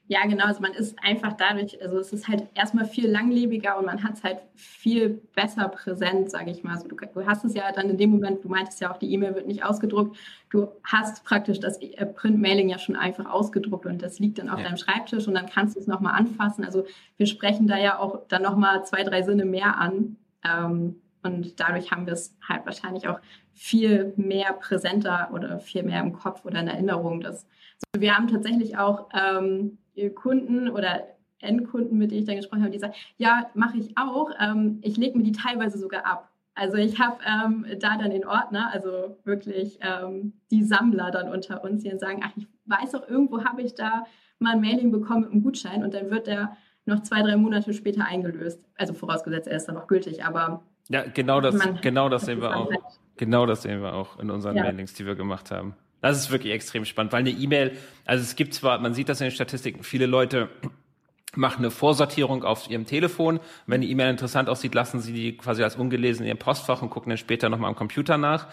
Ja, 0.07 0.25
genau. 0.27 0.45
Also 0.45 0.61
man 0.61 0.73
ist 0.73 0.95
einfach 1.01 1.33
dadurch, 1.33 1.81
also 1.81 1.97
es 1.97 2.13
ist 2.13 2.27
halt 2.27 2.47
erstmal 2.53 2.85
viel 2.85 3.09
langlebiger 3.09 3.77
und 3.77 3.85
man 3.85 4.03
hat 4.03 4.13
es 4.13 4.23
halt 4.23 4.37
viel 4.53 5.21
besser 5.35 5.67
präsent, 5.67 6.29
sage 6.29 6.51
ich 6.51 6.63
mal. 6.63 6.75
Also 6.75 6.87
du, 6.87 6.95
du, 6.95 7.25
hast 7.25 7.43
es 7.43 7.55
ja 7.55 7.71
dann 7.71 7.89
in 7.89 7.97
dem 7.97 8.11
Moment, 8.11 8.43
du 8.43 8.49
meintest 8.49 8.79
ja 8.81 8.93
auch, 8.93 8.97
die 8.97 9.11
E-Mail 9.11 9.33
wird 9.33 9.47
nicht 9.47 9.63
ausgedruckt. 9.63 10.15
Du 10.51 10.67
hast 10.83 11.23
praktisch 11.23 11.59
das 11.59 11.81
äh, 11.81 12.05
Print-Mailing 12.05 12.69
ja 12.69 12.77
schon 12.77 12.95
einfach 12.95 13.25
ausgedruckt 13.25 13.87
und 13.87 14.01
das 14.03 14.19
liegt 14.19 14.37
dann 14.37 14.49
auf 14.49 14.59
ja. 14.59 14.65
deinem 14.65 14.77
Schreibtisch 14.77 15.27
und 15.27 15.33
dann 15.33 15.47
kannst 15.47 15.75
du 15.75 15.79
es 15.79 15.87
nochmal 15.87 16.13
anfassen. 16.13 16.63
Also 16.63 16.85
wir 17.17 17.25
sprechen 17.25 17.65
da 17.65 17.77
ja 17.77 17.97
auch 17.97 18.27
dann 18.27 18.43
nochmal 18.43 18.85
zwei, 18.85 19.03
drei 19.03 19.23
Sinne 19.23 19.45
mehr 19.45 19.79
an. 19.79 20.17
Ähm, 20.43 21.01
und 21.25 21.59
dadurch 21.59 21.91
haben 21.91 22.05
wir 22.05 22.13
es 22.13 22.37
halt 22.47 22.65
wahrscheinlich 22.65 23.07
auch 23.07 23.19
viel 23.51 24.13
mehr 24.15 24.53
präsenter 24.53 25.29
oder 25.33 25.59
viel 25.59 25.83
mehr 25.83 26.01
im 26.01 26.13
Kopf 26.13 26.45
oder 26.45 26.59
in 26.59 26.67
Erinnerung. 26.67 27.21
Dass, 27.21 27.45
also 27.93 28.01
wir 28.01 28.15
haben 28.15 28.27
tatsächlich 28.27 28.77
auch 28.77 29.09
ähm, 29.13 29.77
Kunden 30.15 30.69
oder 30.69 31.03
Endkunden, 31.39 31.97
mit 31.97 32.11
denen 32.11 32.21
ich 32.21 32.27
dann 32.27 32.37
gesprochen 32.37 32.61
habe, 32.61 32.71
die 32.71 32.79
sagen, 32.79 32.93
ja, 33.17 33.49
mache 33.53 33.77
ich 33.77 33.97
auch. 33.97 34.31
Ähm, 34.39 34.79
ich 34.81 34.97
lege 34.97 35.17
mir 35.17 35.23
die 35.23 35.31
teilweise 35.31 35.77
sogar 35.77 36.05
ab. 36.05 36.29
Also 36.55 36.77
ich 36.77 36.99
habe 36.99 37.17
ähm, 37.25 37.65
da 37.79 37.97
dann 37.97 38.11
den 38.11 38.25
Ordner, 38.25 38.69
also 38.71 39.17
wirklich 39.25 39.79
ähm, 39.81 40.33
die 40.51 40.63
Sammler 40.63 41.11
dann 41.11 41.29
unter 41.29 41.63
uns, 41.63 41.83
die 41.83 41.89
dann 41.89 41.99
sagen, 41.99 42.21
ach, 42.23 42.31
ich 42.37 42.47
weiß 42.65 42.95
auch, 42.95 43.07
irgendwo 43.09 43.43
habe 43.43 43.61
ich 43.61 43.75
da 43.75 44.05
mal 44.39 44.53
ein 44.53 44.61
Mailing 44.61 44.91
bekommen 44.91 45.21
mit 45.21 45.31
einem 45.31 45.43
Gutschein 45.43 45.83
und 45.83 45.93
dann 45.93 46.09
wird 46.09 46.27
der 46.27 46.55
noch 46.85 47.01
zwei, 47.01 47.21
drei 47.23 47.35
Monate 47.35 47.73
später 47.73 48.05
eingelöst. 48.05 48.63
Also 48.77 48.93
vorausgesetzt, 48.93 49.47
er 49.47 49.57
ist 49.57 49.65
dann 49.65 49.75
noch 49.75 49.87
gültig, 49.87 50.23
aber 50.23 50.63
ja, 50.89 51.03
genau 51.03 51.41
das, 51.41 51.55
genau 51.81 52.09
das 52.09 52.25
sehen 52.25 52.41
wir 52.41 52.55
auch. 52.55 52.69
Halt. 52.69 52.79
Genau 53.17 53.45
das 53.45 53.63
sehen 53.63 53.81
wir 53.81 53.93
auch 53.93 54.19
in 54.19 54.29
unseren 54.29 54.55
ja. 54.55 54.63
Mailings, 54.63 54.93
die 54.93 55.05
wir 55.05 55.15
gemacht 55.15 55.51
haben. 55.51 55.75
Das 56.01 56.17
ist 56.17 56.31
wirklich 56.31 56.53
extrem 56.53 56.85
spannend, 56.85 57.13
weil 57.13 57.21
eine 57.21 57.31
E-Mail, 57.31 57.77
also 58.05 58.21
es 58.21 58.35
gibt 58.35 58.53
zwar, 58.53 58.79
man 58.79 58.93
sieht 58.93 59.09
das 59.09 59.21
in 59.21 59.25
den 59.25 59.31
Statistiken, 59.31 59.83
viele 59.83 60.05
Leute 60.05 60.49
machen 61.35 61.59
eine 61.59 61.71
Vorsortierung 61.71 62.43
auf 62.43 62.69
ihrem 62.69 62.85
Telefon. 62.85 63.39
Wenn 63.65 63.81
die 63.81 63.89
E-Mail 63.89 64.11
interessant 64.11 64.47
aussieht, 64.47 64.75
lassen 64.75 64.99
sie 65.01 65.13
die 65.13 65.37
quasi 65.37 65.63
als 65.63 65.75
ungelesen 65.75 66.23
in 66.23 66.29
ihrem 66.29 66.37
Postfach 66.37 66.81
und 66.81 66.89
gucken 66.89 67.09
dann 67.09 67.17
später 67.17 67.49
nochmal 67.49 67.69
am 67.69 67.75
Computer 67.75 68.17
nach. 68.17 68.47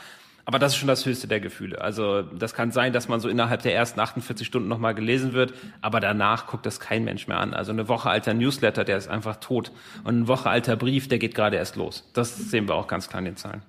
Aber 0.45 0.59
das 0.59 0.73
ist 0.73 0.79
schon 0.79 0.89
das 0.89 1.07
höchste 1.07 1.29
der 1.29 1.41
Gefühle. 1.41 1.81
Also 1.81 2.23
das 2.23 2.55
kann 2.55 2.73
sein, 2.73 2.93
dass 2.93 3.09
man 3.09 3.21
so 3.21 3.29
innerhalb 3.29 3.63
der 3.63 3.75
ersten 3.75 4.01
48 4.01 4.47
Stunden 4.47 4.69
nochmal 4.69 4.95
gelesen 4.95 5.33
wird, 5.35 5.55
aber 5.81 6.01
danach 6.01 6.49
guckt 6.49 6.67
das 6.67 6.81
kein 6.81 7.05
Mensch 7.05 7.29
mehr 7.29 7.39
an. 7.39 7.55
Also 7.55 7.71
eine 7.71 7.89
Woche 7.89 8.11
alter 8.11 8.35
Newsletter, 8.35 8.85
der 8.85 8.97
ist 8.97 9.09
einfach 9.09 9.37
tot. 9.37 9.71
Und 10.05 10.23
ein 10.23 10.29
Woche 10.29 10.51
alter 10.51 10.77
Brief, 10.77 11.09
der 11.09 11.19
geht 11.19 11.35
gerade 11.35 11.57
erst 11.57 11.77
los. 11.77 12.11
Das 12.13 12.37
sehen 12.37 12.69
wir 12.69 12.75
auch 12.75 12.89
ganz 12.89 13.09
klar 13.09 13.21
in 13.21 13.27
den 13.27 13.37
Zahlen 13.37 13.63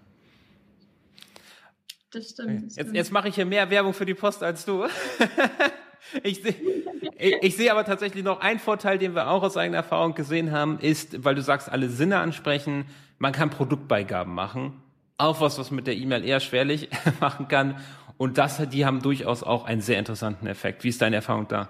das 2.13 2.30
stimmt. 2.30 2.50
Das 2.50 2.62
jetzt, 2.62 2.74
stimmt. 2.74 2.96
jetzt 2.96 3.12
mache 3.12 3.27
ich 3.30 3.36
hier 3.36 3.46
mehr 3.46 3.70
Werbung 3.70 3.94
für 3.94 4.06
die 4.06 4.13
Post 4.13 4.44
als 4.44 4.65
du. 4.65 4.86
ich 6.24 6.42
sehe 6.42 6.56
ich 7.42 7.56
seh 7.56 7.70
aber 7.70 7.86
tatsächlich 7.86 8.24
noch 8.24 8.42
einen 8.42 8.60
Vorteil, 8.60 8.98
den 8.98 9.15
wir 9.15 9.30
auch 9.30 9.44
aus 9.44 9.58
eigener 9.58 9.77
Erfahrung 9.77 10.13
gesehen 10.15 10.51
haben, 10.51 10.80
ist, 10.80 11.24
weil 11.24 11.36
du 11.36 11.42
sagst, 11.42 11.72
alle 11.72 11.89
Sinne 11.89 12.20
ansprechen, 12.20 12.86
man 13.20 13.32
kann 13.32 13.50
Produktbeigaben 13.50 14.34
machen. 14.34 14.82
Auch 15.17 15.41
was, 15.41 15.58
was 15.60 15.72
mit 15.72 15.88
der 15.88 15.96
E-Mail 15.96 16.24
eher 16.24 16.39
schwerlich 16.39 16.89
machen 17.20 17.48
kann. 17.48 17.77
Und 18.17 18.38
das, 18.38 18.67
die 18.70 18.86
haben 18.86 19.01
durchaus 19.01 19.43
auch 19.43 19.65
einen 19.65 19.82
sehr 19.82 20.00
interessanten 20.00 20.48
Effekt. 20.48 20.84
Wie 20.84 20.89
ist 20.89 21.01
deine 21.01 21.17
Erfahrung 21.17 21.48
da? 21.48 21.70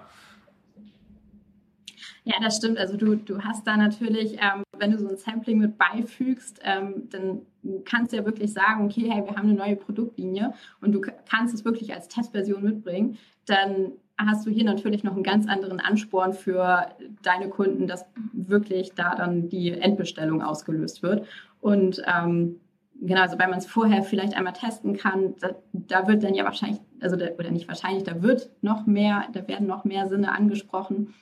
Ja, 2.24 2.36
das 2.40 2.56
stimmt. 2.56 2.78
Also 2.78 2.96
du, 2.96 3.16
du 3.16 3.42
hast 3.42 3.66
da 3.66 3.76
natürlich, 3.76 4.34
ähm, 4.34 4.62
wenn 4.78 4.90
du 4.90 4.98
so 4.98 5.08
ein 5.08 5.16
Sampling 5.16 5.58
mit 5.58 5.76
beifügst, 5.76 6.58
ähm, 6.64 7.08
dann 7.10 7.42
kannst 7.84 8.12
du 8.12 8.16
ja 8.16 8.24
wirklich 8.24 8.52
sagen, 8.52 8.86
okay, 8.86 9.10
hey, 9.10 9.22
wir 9.24 9.36
haben 9.36 9.48
eine 9.48 9.54
neue 9.54 9.76
Produktlinie 9.76 10.54
und 10.80 10.92
du 10.92 11.02
kannst 11.28 11.54
es 11.54 11.66
wirklich 11.66 11.92
als 11.92 12.08
Testversion 12.08 12.62
mitbringen, 12.62 13.18
dann 13.44 13.92
hast 14.16 14.46
du 14.46 14.50
hier 14.50 14.64
natürlich 14.64 15.04
noch 15.04 15.14
einen 15.14 15.22
ganz 15.22 15.46
anderen 15.46 15.80
Ansporn 15.80 16.32
für 16.32 16.86
deine 17.22 17.50
Kunden, 17.50 17.86
dass 17.86 18.06
wirklich 18.32 18.92
da 18.94 19.14
dann 19.14 19.48
die 19.50 19.72
Endbestellung 19.72 20.40
ausgelöst 20.40 21.02
wird. 21.02 21.26
Und 21.60 22.02
ähm, 22.06 22.60
genau, 23.00 23.22
also 23.22 23.38
weil 23.38 23.48
man 23.48 23.58
es 23.58 23.66
vorher 23.66 24.02
vielleicht 24.02 24.34
einmal 24.34 24.52
testen 24.52 24.96
kann, 24.96 25.34
da, 25.40 25.50
da, 25.72 26.08
wird 26.08 26.22
dann 26.22 26.34
ja 26.34 26.44
wahrscheinlich, 26.44 26.80
also 27.00 27.16
da, 27.16 27.28
oder 27.38 27.50
nicht 27.50 27.68
wahrscheinlich, 27.68 28.04
da 28.04 28.22
wird 28.22 28.50
noch 28.62 28.86
mehr, 28.86 29.24
da 29.32 29.46
werden 29.48 29.66
noch 29.66 29.84
mehr 29.84 30.08
Sinne 30.08 30.32
angesprochen. 30.32 31.14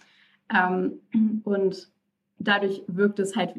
Ähm, 0.55 1.00
und 1.45 1.88
dadurch 2.38 2.83
wirkt 2.87 3.19
es 3.19 3.37
halt 3.37 3.55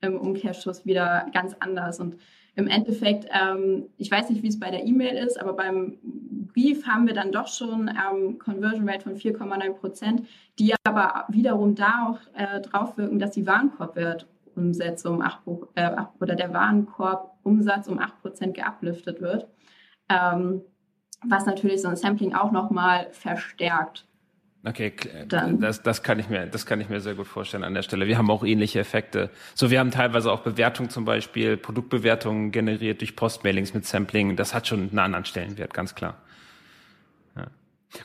im 0.00 0.18
Umkehrschluss 0.18 0.86
wieder 0.86 1.26
ganz 1.32 1.54
anders. 1.58 2.00
Und 2.00 2.16
im 2.54 2.68
Endeffekt, 2.68 3.26
ähm, 3.30 3.86
ich 3.98 4.10
weiß 4.10 4.30
nicht, 4.30 4.42
wie 4.42 4.48
es 4.48 4.58
bei 4.58 4.70
der 4.70 4.84
E-Mail 4.84 5.16
ist, 5.16 5.40
aber 5.40 5.52
beim 5.52 5.98
Brief 6.02 6.86
haben 6.86 7.06
wir 7.06 7.14
dann 7.14 7.32
doch 7.32 7.48
schon 7.48 7.88
ähm, 7.88 8.38
Conversion 8.38 8.88
Rate 8.88 9.02
von 9.02 9.16
4,9 9.16 9.72
Prozent, 9.74 10.22
die 10.58 10.74
aber 10.84 11.26
wiederum 11.28 11.74
da 11.74 12.08
auch 12.08 12.18
äh, 12.34 12.60
drauf 12.62 12.96
wirken, 12.96 13.18
dass 13.18 13.32
die 13.32 13.46
Warenkorbwertumsätze 14.56 15.10
um 15.10 15.20
8, 15.20 15.40
äh, 15.74 15.90
oder 16.20 16.34
der 16.34 16.52
Warenkorbumsatz 16.52 17.88
um 17.88 17.98
8 17.98 18.22
Prozent 18.22 18.56
geupliftet 18.56 19.20
wird, 19.20 19.48
ähm, 20.08 20.62
was 21.24 21.46
natürlich 21.46 21.82
so 21.82 21.88
ein 21.88 21.96
Sampling 21.96 22.34
auch 22.34 22.52
nochmal 22.52 23.08
verstärkt. 23.12 24.06
Okay, 24.64 24.92
Dann. 25.28 25.60
das, 25.60 25.82
das, 25.82 26.02
kann 26.02 26.18
ich 26.18 26.28
mir, 26.28 26.46
das 26.46 26.66
kann 26.66 26.80
ich 26.80 26.88
mir 26.88 27.00
sehr 27.00 27.14
gut 27.14 27.28
vorstellen 27.28 27.62
an 27.62 27.74
der 27.74 27.82
Stelle. 27.82 28.08
Wir 28.08 28.18
haben 28.18 28.28
auch 28.30 28.44
ähnliche 28.44 28.80
Effekte. 28.80 29.30
So, 29.54 29.70
wir 29.70 29.78
haben 29.78 29.92
teilweise 29.92 30.32
auch 30.32 30.40
Bewertungen 30.40 30.90
zum 30.90 31.04
Beispiel, 31.04 31.56
Produktbewertungen 31.56 32.50
generiert 32.50 33.00
durch 33.00 33.14
Postmailings 33.14 33.74
mit 33.74 33.86
Sampling. 33.86 34.34
Das 34.34 34.54
hat 34.54 34.66
schon 34.66 34.88
einen 34.88 34.98
anderen 34.98 35.24
Stellenwert, 35.24 35.72
ganz 35.72 35.94
klar. 35.94 36.16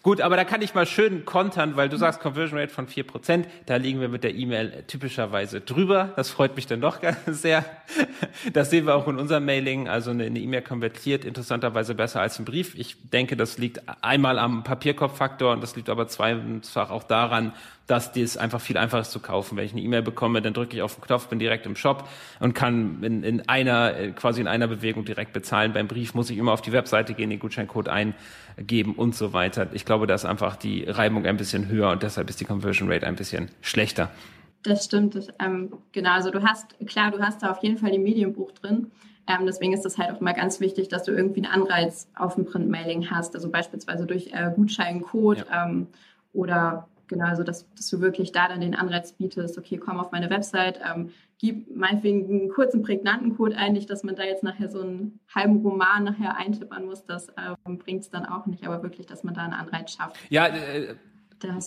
Gut, 0.03 0.21
aber 0.21 0.35
da 0.35 0.43
kann 0.43 0.61
ich 0.61 0.73
mal 0.73 0.85
schön 0.85 1.25
kontern, 1.25 1.75
weil 1.75 1.89
du 1.89 1.97
sagst 1.97 2.19
Conversion 2.19 2.59
Rate 2.59 2.73
von 2.73 2.87
vier 2.87 3.05
Prozent. 3.05 3.47
Da 3.65 3.75
liegen 3.75 4.01
wir 4.01 4.09
mit 4.09 4.23
der 4.23 4.33
E-Mail 4.35 4.83
typischerweise 4.87 5.61
drüber. 5.61 6.13
Das 6.15 6.29
freut 6.29 6.55
mich 6.55 6.67
dann 6.67 6.81
doch 6.81 6.99
sehr. 7.27 7.65
Das 8.53 8.69
sehen 8.69 8.85
wir 8.85 8.95
auch 8.95 9.07
in 9.07 9.17
unserem 9.17 9.45
Mailing. 9.45 9.87
Also 9.87 10.11
eine 10.11 10.27
E-Mail 10.27 10.61
konvertiert 10.61 11.25
interessanterweise 11.25 11.95
besser 11.95 12.21
als 12.21 12.39
ein 12.39 12.45
Brief. 12.45 12.75
Ich 12.75 12.97
denke, 13.09 13.35
das 13.35 13.57
liegt 13.57 13.81
einmal 14.01 14.39
am 14.39 14.63
Papierkopffaktor 14.63 15.53
und 15.53 15.61
das 15.61 15.75
liegt 15.75 15.89
aber 15.89 16.07
zweifach 16.07 16.89
auch 16.89 17.03
daran, 17.03 17.53
dass 17.91 18.13
dies 18.13 18.37
einfach 18.37 18.61
viel 18.61 18.77
einfacher 18.77 19.01
ist 19.01 19.11
zu 19.11 19.19
kaufen. 19.19 19.57
Wenn 19.57 19.65
ich 19.65 19.73
eine 19.73 19.81
E-Mail 19.81 20.01
bekomme, 20.01 20.41
dann 20.41 20.53
drücke 20.53 20.77
ich 20.77 20.81
auf 20.81 20.95
den 20.95 21.01
Knopf, 21.01 21.27
bin 21.27 21.39
direkt 21.39 21.65
im 21.65 21.75
Shop 21.75 22.07
und 22.39 22.53
kann 22.53 23.03
in, 23.03 23.21
in 23.23 23.49
einer, 23.49 23.97
äh, 23.97 24.11
quasi 24.11 24.39
in 24.39 24.47
einer 24.47 24.67
Bewegung 24.69 25.03
direkt 25.03 25.33
bezahlen. 25.33 25.73
Beim 25.73 25.89
Brief 25.89 26.13
muss 26.13 26.29
ich 26.29 26.37
immer 26.37 26.53
auf 26.53 26.61
die 26.61 26.71
Webseite 26.71 27.13
gehen, 27.13 27.29
den 27.29 27.39
Gutscheincode 27.39 27.89
eingeben 27.89 28.95
und 28.95 29.13
so 29.13 29.33
weiter. 29.33 29.67
Ich 29.73 29.83
glaube, 29.83 30.07
da 30.07 30.15
ist 30.15 30.23
einfach 30.23 30.55
die 30.55 30.85
Reibung 30.85 31.25
ein 31.25 31.35
bisschen 31.35 31.67
höher 31.67 31.91
und 31.91 32.01
deshalb 32.01 32.29
ist 32.29 32.39
die 32.39 32.45
Conversion 32.45 32.89
Rate 32.89 33.05
ein 33.05 33.17
bisschen 33.17 33.51
schlechter. 33.59 34.09
Das 34.63 34.85
stimmt, 34.85 35.15
das, 35.15 35.27
ähm, 35.43 35.73
genau. 35.91 36.11
Also 36.11 36.31
du 36.31 36.43
hast, 36.43 36.77
klar, 36.87 37.11
du 37.11 37.19
hast 37.19 37.43
da 37.43 37.51
auf 37.51 37.61
jeden 37.61 37.77
Fall 37.77 37.91
die 37.91 37.99
Medienbuch 37.99 38.53
drin. 38.53 38.89
Ähm, 39.27 39.45
deswegen 39.45 39.73
ist 39.73 39.85
es 39.85 39.97
halt 39.97 40.11
auch 40.11 40.21
immer 40.21 40.33
ganz 40.33 40.61
wichtig, 40.61 40.87
dass 40.87 41.03
du 41.03 41.11
irgendwie 41.11 41.43
einen 41.43 41.61
Anreiz 41.61 42.07
auf 42.15 42.35
dem 42.35 42.45
Printmailing 42.45 43.11
hast. 43.11 43.35
Also 43.35 43.49
beispielsweise 43.49 44.05
durch 44.05 44.27
äh, 44.31 44.49
Gutscheincode 44.55 45.45
ja. 45.49 45.65
ähm, 45.65 45.87
oder 46.31 46.87
Genau, 47.11 47.25
also 47.25 47.43
dass, 47.43 47.69
dass 47.75 47.89
du 47.89 47.99
wirklich 47.99 48.31
da 48.31 48.47
dann 48.47 48.61
den 48.61 48.73
Anreiz 48.73 49.11
bietest, 49.11 49.57
okay, 49.57 49.75
komm 49.75 49.99
auf 49.99 50.13
meine 50.13 50.29
Website, 50.29 50.79
ähm, 50.89 51.11
gib 51.39 51.75
meinetwegen 51.75 52.25
einen 52.25 52.49
kurzen, 52.49 52.83
prägnanten 52.83 53.35
Code 53.35 53.57
ein, 53.57 53.73
nicht, 53.73 53.89
dass 53.89 54.03
man 54.03 54.15
da 54.15 54.23
jetzt 54.23 54.43
nachher 54.43 54.69
so 54.69 54.79
einen 54.79 55.19
halben 55.35 55.57
Roman 55.57 56.05
nachher 56.05 56.37
eintippern 56.37 56.85
muss, 56.85 57.05
das 57.05 57.27
ähm, 57.37 57.79
bringt 57.79 58.03
es 58.03 58.09
dann 58.09 58.25
auch 58.25 58.45
nicht, 58.45 58.65
aber 58.65 58.81
wirklich, 58.81 59.07
dass 59.07 59.25
man 59.25 59.33
da 59.33 59.41
einen 59.41 59.51
Anreiz 59.51 59.91
schafft. 59.91 60.15
Ja, 60.29 60.47
äh, 60.47 60.95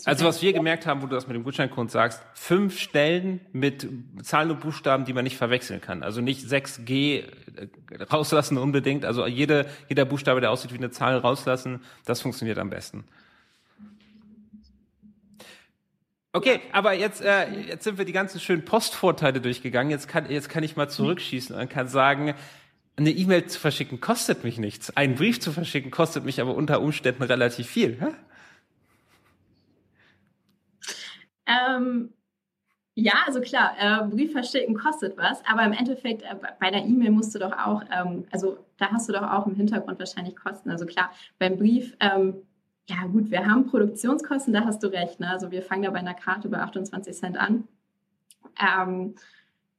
also 0.07 0.25
was 0.25 0.41
wir 0.41 0.55
gemerkt 0.55 0.87
haben, 0.87 1.03
wo 1.03 1.07
du 1.07 1.15
das 1.15 1.27
mit 1.27 1.37
dem 1.37 1.45
Gutscheincode 1.45 1.91
sagst, 1.91 2.23
fünf 2.33 2.79
Stellen 2.79 3.41
mit 3.53 3.87
Zahlen 4.23 4.51
und 4.51 4.61
Buchstaben, 4.61 5.05
die 5.05 5.13
man 5.13 5.25
nicht 5.25 5.37
verwechseln 5.37 5.83
kann. 5.83 6.03
Also 6.03 6.23
nicht 6.23 6.47
6G 6.47 7.19
äh, 7.19 8.03
rauslassen 8.11 8.57
unbedingt. 8.57 9.05
Also 9.05 9.27
jede, 9.27 9.67
jeder 9.91 10.07
Buchstabe, 10.07 10.41
der 10.41 10.53
aussieht 10.53 10.73
wie 10.73 10.79
eine 10.79 10.91
Zahl, 10.91 11.19
rauslassen. 11.19 11.81
Das 12.07 12.23
funktioniert 12.23 12.59
am 12.59 12.71
besten. 12.71 13.05
Okay, 16.37 16.61
aber 16.73 16.95
jetzt, 16.95 17.23
äh, 17.23 17.49
jetzt 17.61 17.85
sind 17.85 17.97
wir 17.97 18.05
die 18.05 18.13
ganzen 18.13 18.41
schönen 18.41 18.65
Postvorteile 18.65 19.41
durchgegangen. 19.41 19.93
Jetzt 19.93 20.09
kann, 20.09 20.29
jetzt 20.29 20.49
kann 20.49 20.65
ich 20.65 20.75
mal 20.75 20.89
zurückschießen 20.89 21.55
und 21.55 21.71
kann 21.71 21.87
sagen, 21.87 22.35
eine 22.97 23.11
E-Mail 23.11 23.47
zu 23.47 23.61
verschicken 23.61 24.01
kostet 24.01 24.43
mich 24.43 24.59
nichts. 24.59 24.97
Einen 24.97 25.15
Brief 25.15 25.41
zu 25.41 25.53
verschicken 25.53 25.93
kostet 25.93 26.25
mich 26.25 26.41
aber 26.41 26.57
unter 26.57 26.81
Umständen 26.81 27.23
relativ 27.23 27.69
viel. 27.69 28.01
Hä? 28.01 28.09
Ähm, 31.47 32.13
ja, 32.97 33.13
also 33.27 33.41
klar, 33.41 33.77
äh, 33.79 34.05
Brief 34.09 34.33
verschicken 34.33 34.75
kostet 34.75 35.17
was, 35.17 35.41
aber 35.47 35.63
im 35.63 35.73
Endeffekt 35.73 36.23
äh, 36.23 36.35
bei 36.59 36.73
der 36.73 36.81
E-Mail 36.81 37.13
musst 37.13 37.33
du 37.37 37.39
doch 37.39 37.53
auch, 37.53 37.85
ähm, 37.93 38.27
also 38.33 38.59
da 38.79 38.91
hast 38.91 39.09
du 39.09 39.13
doch 39.13 39.23
auch 39.23 39.47
im 39.47 39.55
Hintergrund 39.55 40.01
wahrscheinlich 40.01 40.35
Kosten. 40.35 40.69
Also 40.69 40.85
klar, 40.85 41.13
beim 41.39 41.57
Brief 41.59 41.97
ähm, 42.01 42.43
ja 42.89 43.07
gut, 43.07 43.31
wir 43.31 43.47
haben 43.47 43.67
Produktionskosten, 43.67 44.53
da 44.53 44.65
hast 44.65 44.83
du 44.83 44.89
recht. 44.89 45.21
Ne? 45.21 45.31
Also 45.31 45.51
wir 45.51 45.63
fangen 45.63 45.85
ja 45.85 45.91
bei 45.91 45.99
einer 45.99 46.15
Karte 46.15 46.49
bei 46.49 46.59
28 46.59 47.15
Cent 47.15 47.39
an. 47.39 47.67
Ähm, 48.61 49.15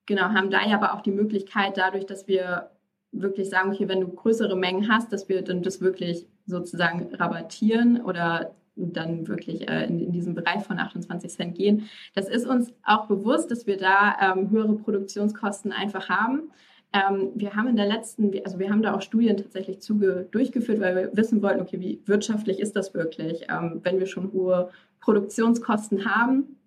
genau, 0.06 0.24
haben 0.24 0.50
da 0.50 0.66
ja 0.66 0.76
aber 0.76 0.94
auch 0.94 1.02
die 1.02 1.12
Möglichkeit, 1.12 1.78
dadurch, 1.78 2.06
dass 2.06 2.28
wir 2.28 2.72
wirklich 3.12 3.50
sagen, 3.50 3.72
okay, 3.72 3.88
wenn 3.88 4.02
du 4.02 4.08
größere 4.08 4.56
Mengen 4.56 4.92
hast, 4.92 5.14
dass 5.14 5.30
wir 5.30 5.42
dann 5.44 5.62
das 5.62 5.82
wirklich 5.82 6.28
sozusagen 6.48 7.14
rabattieren 7.16 8.02
oder 8.02 8.56
dann 8.76 9.28
wirklich 9.28 9.70
äh, 9.70 9.86
in, 9.86 10.00
in 10.00 10.12
diesem 10.12 10.36
Bereich 10.36 10.64
von 10.64 10.80
28 10.80 11.32
Cent 11.32 11.56
gehen. 11.56 11.88
Das 12.14 12.28
ist 12.28 12.46
uns 12.46 12.74
auch 12.84 13.08
bewusst, 13.08 13.50
dass 13.52 13.68
wir 13.68 13.78
da 13.78 14.16
ähm, 14.20 14.50
höhere 14.50 14.76
Produktionskosten 14.76 15.72
einfach 15.72 16.10
haben. 16.10 16.52
Ähm, 16.96 17.32
wir 17.36 17.56
haben 17.56 17.68
in 17.68 17.76
der 17.76 17.88
letzten, 17.88 18.32
also 18.46 18.58
wir 18.58 18.70
haben 18.70 18.82
da 18.82 18.96
auch 18.96 19.02
Studien 19.02 19.36
tatsächlich 19.36 19.82
zuge 19.82 20.30
durchgeführt, 20.32 20.80
weil 20.80 20.96
wir 20.96 21.18
wissen 21.18 21.42
wollten, 21.42 21.60
okay, 21.60 21.82
wie 21.82 22.02
wirtschaftlich 22.06 22.60
ist 22.62 22.74
das 22.78 22.94
wirklich, 22.94 23.48
ähm, 23.50 23.82
wenn 23.84 24.00
wir 24.00 24.06
schon 24.06 24.32
hohe 24.32 24.70
Produktionskosten 25.02 26.06
haben. 26.06 26.58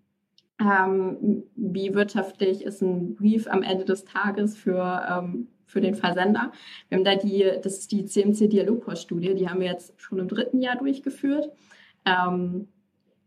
Ähm, 0.61 1.45
wie 1.57 1.95
wirtschaftlich 1.95 2.63
ist 2.63 2.83
ein 2.83 3.15
Brief 3.15 3.47
am 3.47 3.63
Ende 3.63 3.87
des 3.87 4.05
Tages 4.05 4.55
für, 4.55 5.03
ähm, 5.11 5.49
für 5.65 5.81
den 5.81 5.95
Versender? 5.95 6.53
Wir 6.91 6.99
haben 6.99 7.05
da 7.05 7.15
die, 7.15 7.51
das 7.63 7.79
ist 7.79 7.93
die 7.93 8.05
CMC 8.05 8.49
Dialogpost-Studie, 8.49 9.35
die 9.35 9.49
haben 9.49 9.61
wir 9.61 9.69
jetzt 9.69 9.99
schon 9.99 10.19
im 10.19 10.29
dritten 10.29 10.61
Jahr 10.61 10.77
durchgeführt. 10.77 11.49
Ähm, 12.05 12.69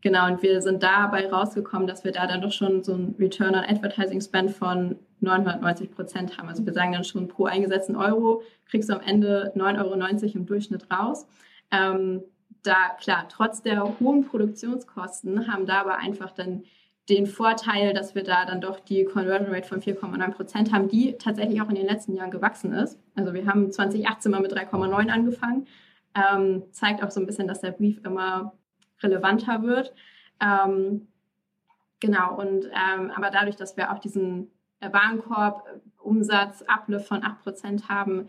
Genau, 0.02 0.26
und 0.26 0.42
wir 0.42 0.60
sind 0.60 0.82
dabei 0.82 1.30
rausgekommen, 1.30 1.86
dass 1.86 2.04
wir 2.04 2.10
da 2.10 2.26
dann 2.26 2.42
doch 2.42 2.50
schon 2.50 2.82
so 2.82 2.92
ein 2.92 3.14
Return 3.20 3.54
on 3.54 3.64
Advertising 3.64 4.20
Spend 4.20 4.50
von 4.50 4.96
990 5.20 5.92
Prozent 5.92 6.36
haben. 6.36 6.48
Also 6.48 6.66
wir 6.66 6.72
sagen 6.72 6.92
dann 6.92 7.04
schon 7.04 7.28
pro 7.28 7.44
eingesetzten 7.44 7.94
Euro 7.96 8.42
kriegst 8.68 8.88
du 8.88 8.94
am 8.94 9.00
Ende 9.00 9.52
9,90 9.54 9.78
Euro 9.78 10.34
im 10.34 10.46
Durchschnitt 10.46 10.90
raus. 10.90 11.26
Ähm, 11.70 12.22
da, 12.64 12.96
klar, 13.00 13.26
trotz 13.28 13.62
der 13.62 13.98
hohen 14.00 14.24
Produktionskosten 14.24 15.52
haben 15.52 15.66
da 15.66 15.80
aber 15.80 15.98
einfach 15.98 16.32
dann 16.32 16.64
den 17.08 17.26
Vorteil, 17.26 17.94
dass 17.94 18.14
wir 18.14 18.24
da 18.24 18.44
dann 18.44 18.60
doch 18.60 18.80
die 18.80 19.04
Conversion 19.04 19.52
Rate 19.52 19.68
von 19.68 19.80
4,9 19.80 20.30
Prozent 20.32 20.72
haben, 20.72 20.88
die 20.88 21.16
tatsächlich 21.16 21.60
auch 21.60 21.68
in 21.68 21.74
den 21.76 21.86
letzten 21.86 22.14
Jahren 22.14 22.30
gewachsen 22.30 22.72
ist. 22.72 22.98
Also 23.14 23.34
wir 23.34 23.46
haben 23.46 23.70
2018 23.70 24.32
mal 24.32 24.40
mit 24.40 24.52
3,9 24.52 25.08
angefangen. 25.08 25.66
Ähm, 26.14 26.64
zeigt 26.72 27.02
auch 27.02 27.10
so 27.10 27.20
ein 27.20 27.26
bisschen, 27.26 27.46
dass 27.46 27.60
der 27.60 27.72
Brief 27.72 28.00
immer 28.04 28.52
relevanter 29.02 29.62
wird. 29.62 29.92
Ähm, 30.40 31.08
genau, 32.00 32.34
und 32.36 32.66
ähm, 32.66 33.10
aber 33.14 33.30
dadurch, 33.30 33.56
dass 33.56 33.76
wir 33.76 33.92
auch 33.92 33.98
diesen 33.98 34.50
Warenkorb-Umsatz 34.80 36.62
Uplift 36.66 37.06
von 37.06 37.22
8% 37.22 37.88
haben, 37.88 38.28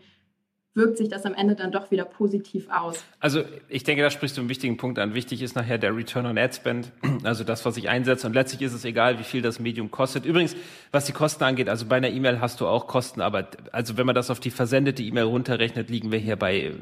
wirkt 0.74 0.98
sich 0.98 1.08
das 1.08 1.24
am 1.24 1.34
Ende 1.34 1.54
dann 1.54 1.70
doch 1.70 1.90
wieder 1.90 2.04
positiv 2.04 2.68
aus. 2.68 3.04
Also 3.20 3.44
ich 3.68 3.84
denke, 3.84 4.02
da 4.02 4.10
sprichst 4.10 4.36
du 4.36 4.40
einen 4.40 4.48
wichtigen 4.48 4.76
Punkt 4.76 4.98
an. 4.98 5.14
Wichtig 5.14 5.40
ist 5.40 5.54
nachher 5.54 5.78
der 5.78 5.96
Return 5.96 6.26
on 6.26 6.36
Ad 6.36 6.54
Spend, 6.54 6.90
also 7.22 7.44
das, 7.44 7.64
was 7.64 7.76
ich 7.76 7.88
einsetze. 7.88 8.26
Und 8.26 8.34
letztlich 8.34 8.62
ist 8.62 8.72
es 8.72 8.84
egal, 8.84 9.18
wie 9.18 9.22
viel 9.22 9.40
das 9.40 9.60
Medium 9.60 9.90
kostet. 9.90 10.24
Übrigens, 10.24 10.56
was 10.90 11.04
die 11.04 11.12
Kosten 11.12 11.44
angeht, 11.44 11.68
also 11.68 11.86
bei 11.86 11.96
einer 11.96 12.10
E-Mail 12.10 12.40
hast 12.40 12.60
du 12.60 12.66
auch 12.66 12.88
Kosten, 12.88 13.20
aber 13.20 13.48
also 13.70 13.96
wenn 13.96 14.06
man 14.06 14.16
das 14.16 14.30
auf 14.30 14.40
die 14.40 14.50
versendete 14.50 15.02
E-Mail 15.02 15.24
runterrechnet, 15.24 15.90
liegen 15.90 16.10
wir 16.10 16.18
hier 16.18 16.36
bei 16.36 16.56
äh, 16.56 16.72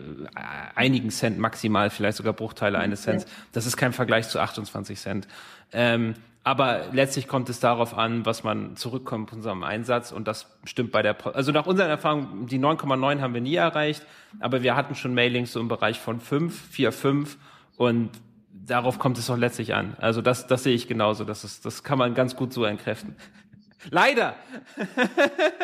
einigen 0.74 1.10
Cent 1.10 1.38
maximal, 1.38 1.90
vielleicht 1.90 2.16
sogar 2.16 2.32
Bruchteile 2.32 2.78
eines 2.78 3.02
Cents. 3.02 3.26
Das 3.52 3.66
ist 3.66 3.76
kein 3.76 3.92
Vergleich 3.92 4.28
zu 4.28 4.40
28 4.40 4.98
Cent. 4.98 5.28
Ähm, 5.72 6.14
aber 6.44 6.86
letztlich 6.92 7.28
kommt 7.28 7.48
es 7.48 7.60
darauf 7.60 7.96
an, 7.96 8.26
was 8.26 8.42
man 8.42 8.76
zurückkommt 8.76 9.30
von 9.30 9.38
unserem 9.38 9.62
Einsatz. 9.62 10.10
Und 10.10 10.26
das 10.26 10.48
stimmt 10.64 10.90
bei 10.90 11.02
der, 11.02 11.14
Post. 11.14 11.36
also 11.36 11.52
nach 11.52 11.66
unseren 11.66 11.88
Erfahrungen, 11.88 12.46
die 12.46 12.58
9,9 12.58 13.20
haben 13.20 13.34
wir 13.34 13.40
nie 13.40 13.54
erreicht. 13.54 14.04
Aber 14.40 14.62
wir 14.62 14.74
hatten 14.74 14.96
schon 14.96 15.14
Mailings 15.14 15.52
so 15.52 15.60
im 15.60 15.68
Bereich 15.68 16.00
von 16.00 16.20
5, 16.20 16.70
4, 16.70 16.90
5. 16.90 17.38
Und 17.76 18.10
darauf 18.50 18.98
kommt 18.98 19.18
es 19.18 19.30
auch 19.30 19.36
letztlich 19.36 19.74
an. 19.74 19.96
Also 20.00 20.20
das, 20.20 20.48
das 20.48 20.64
sehe 20.64 20.74
ich 20.74 20.88
genauso. 20.88 21.24
Das 21.24 21.44
ist, 21.44 21.64
das 21.64 21.84
kann 21.84 21.98
man 21.98 22.14
ganz 22.14 22.34
gut 22.34 22.52
so 22.52 22.64
entkräften. 22.64 23.14
Leider! 23.90 24.34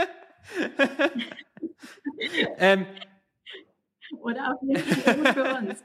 ähm, 2.59 2.87
oder 4.23 4.55
auf 4.55 4.63
jeden 4.63 4.83
Fall 4.83 5.15
gut 5.15 5.29
für 5.29 5.45
uns. 5.45 5.83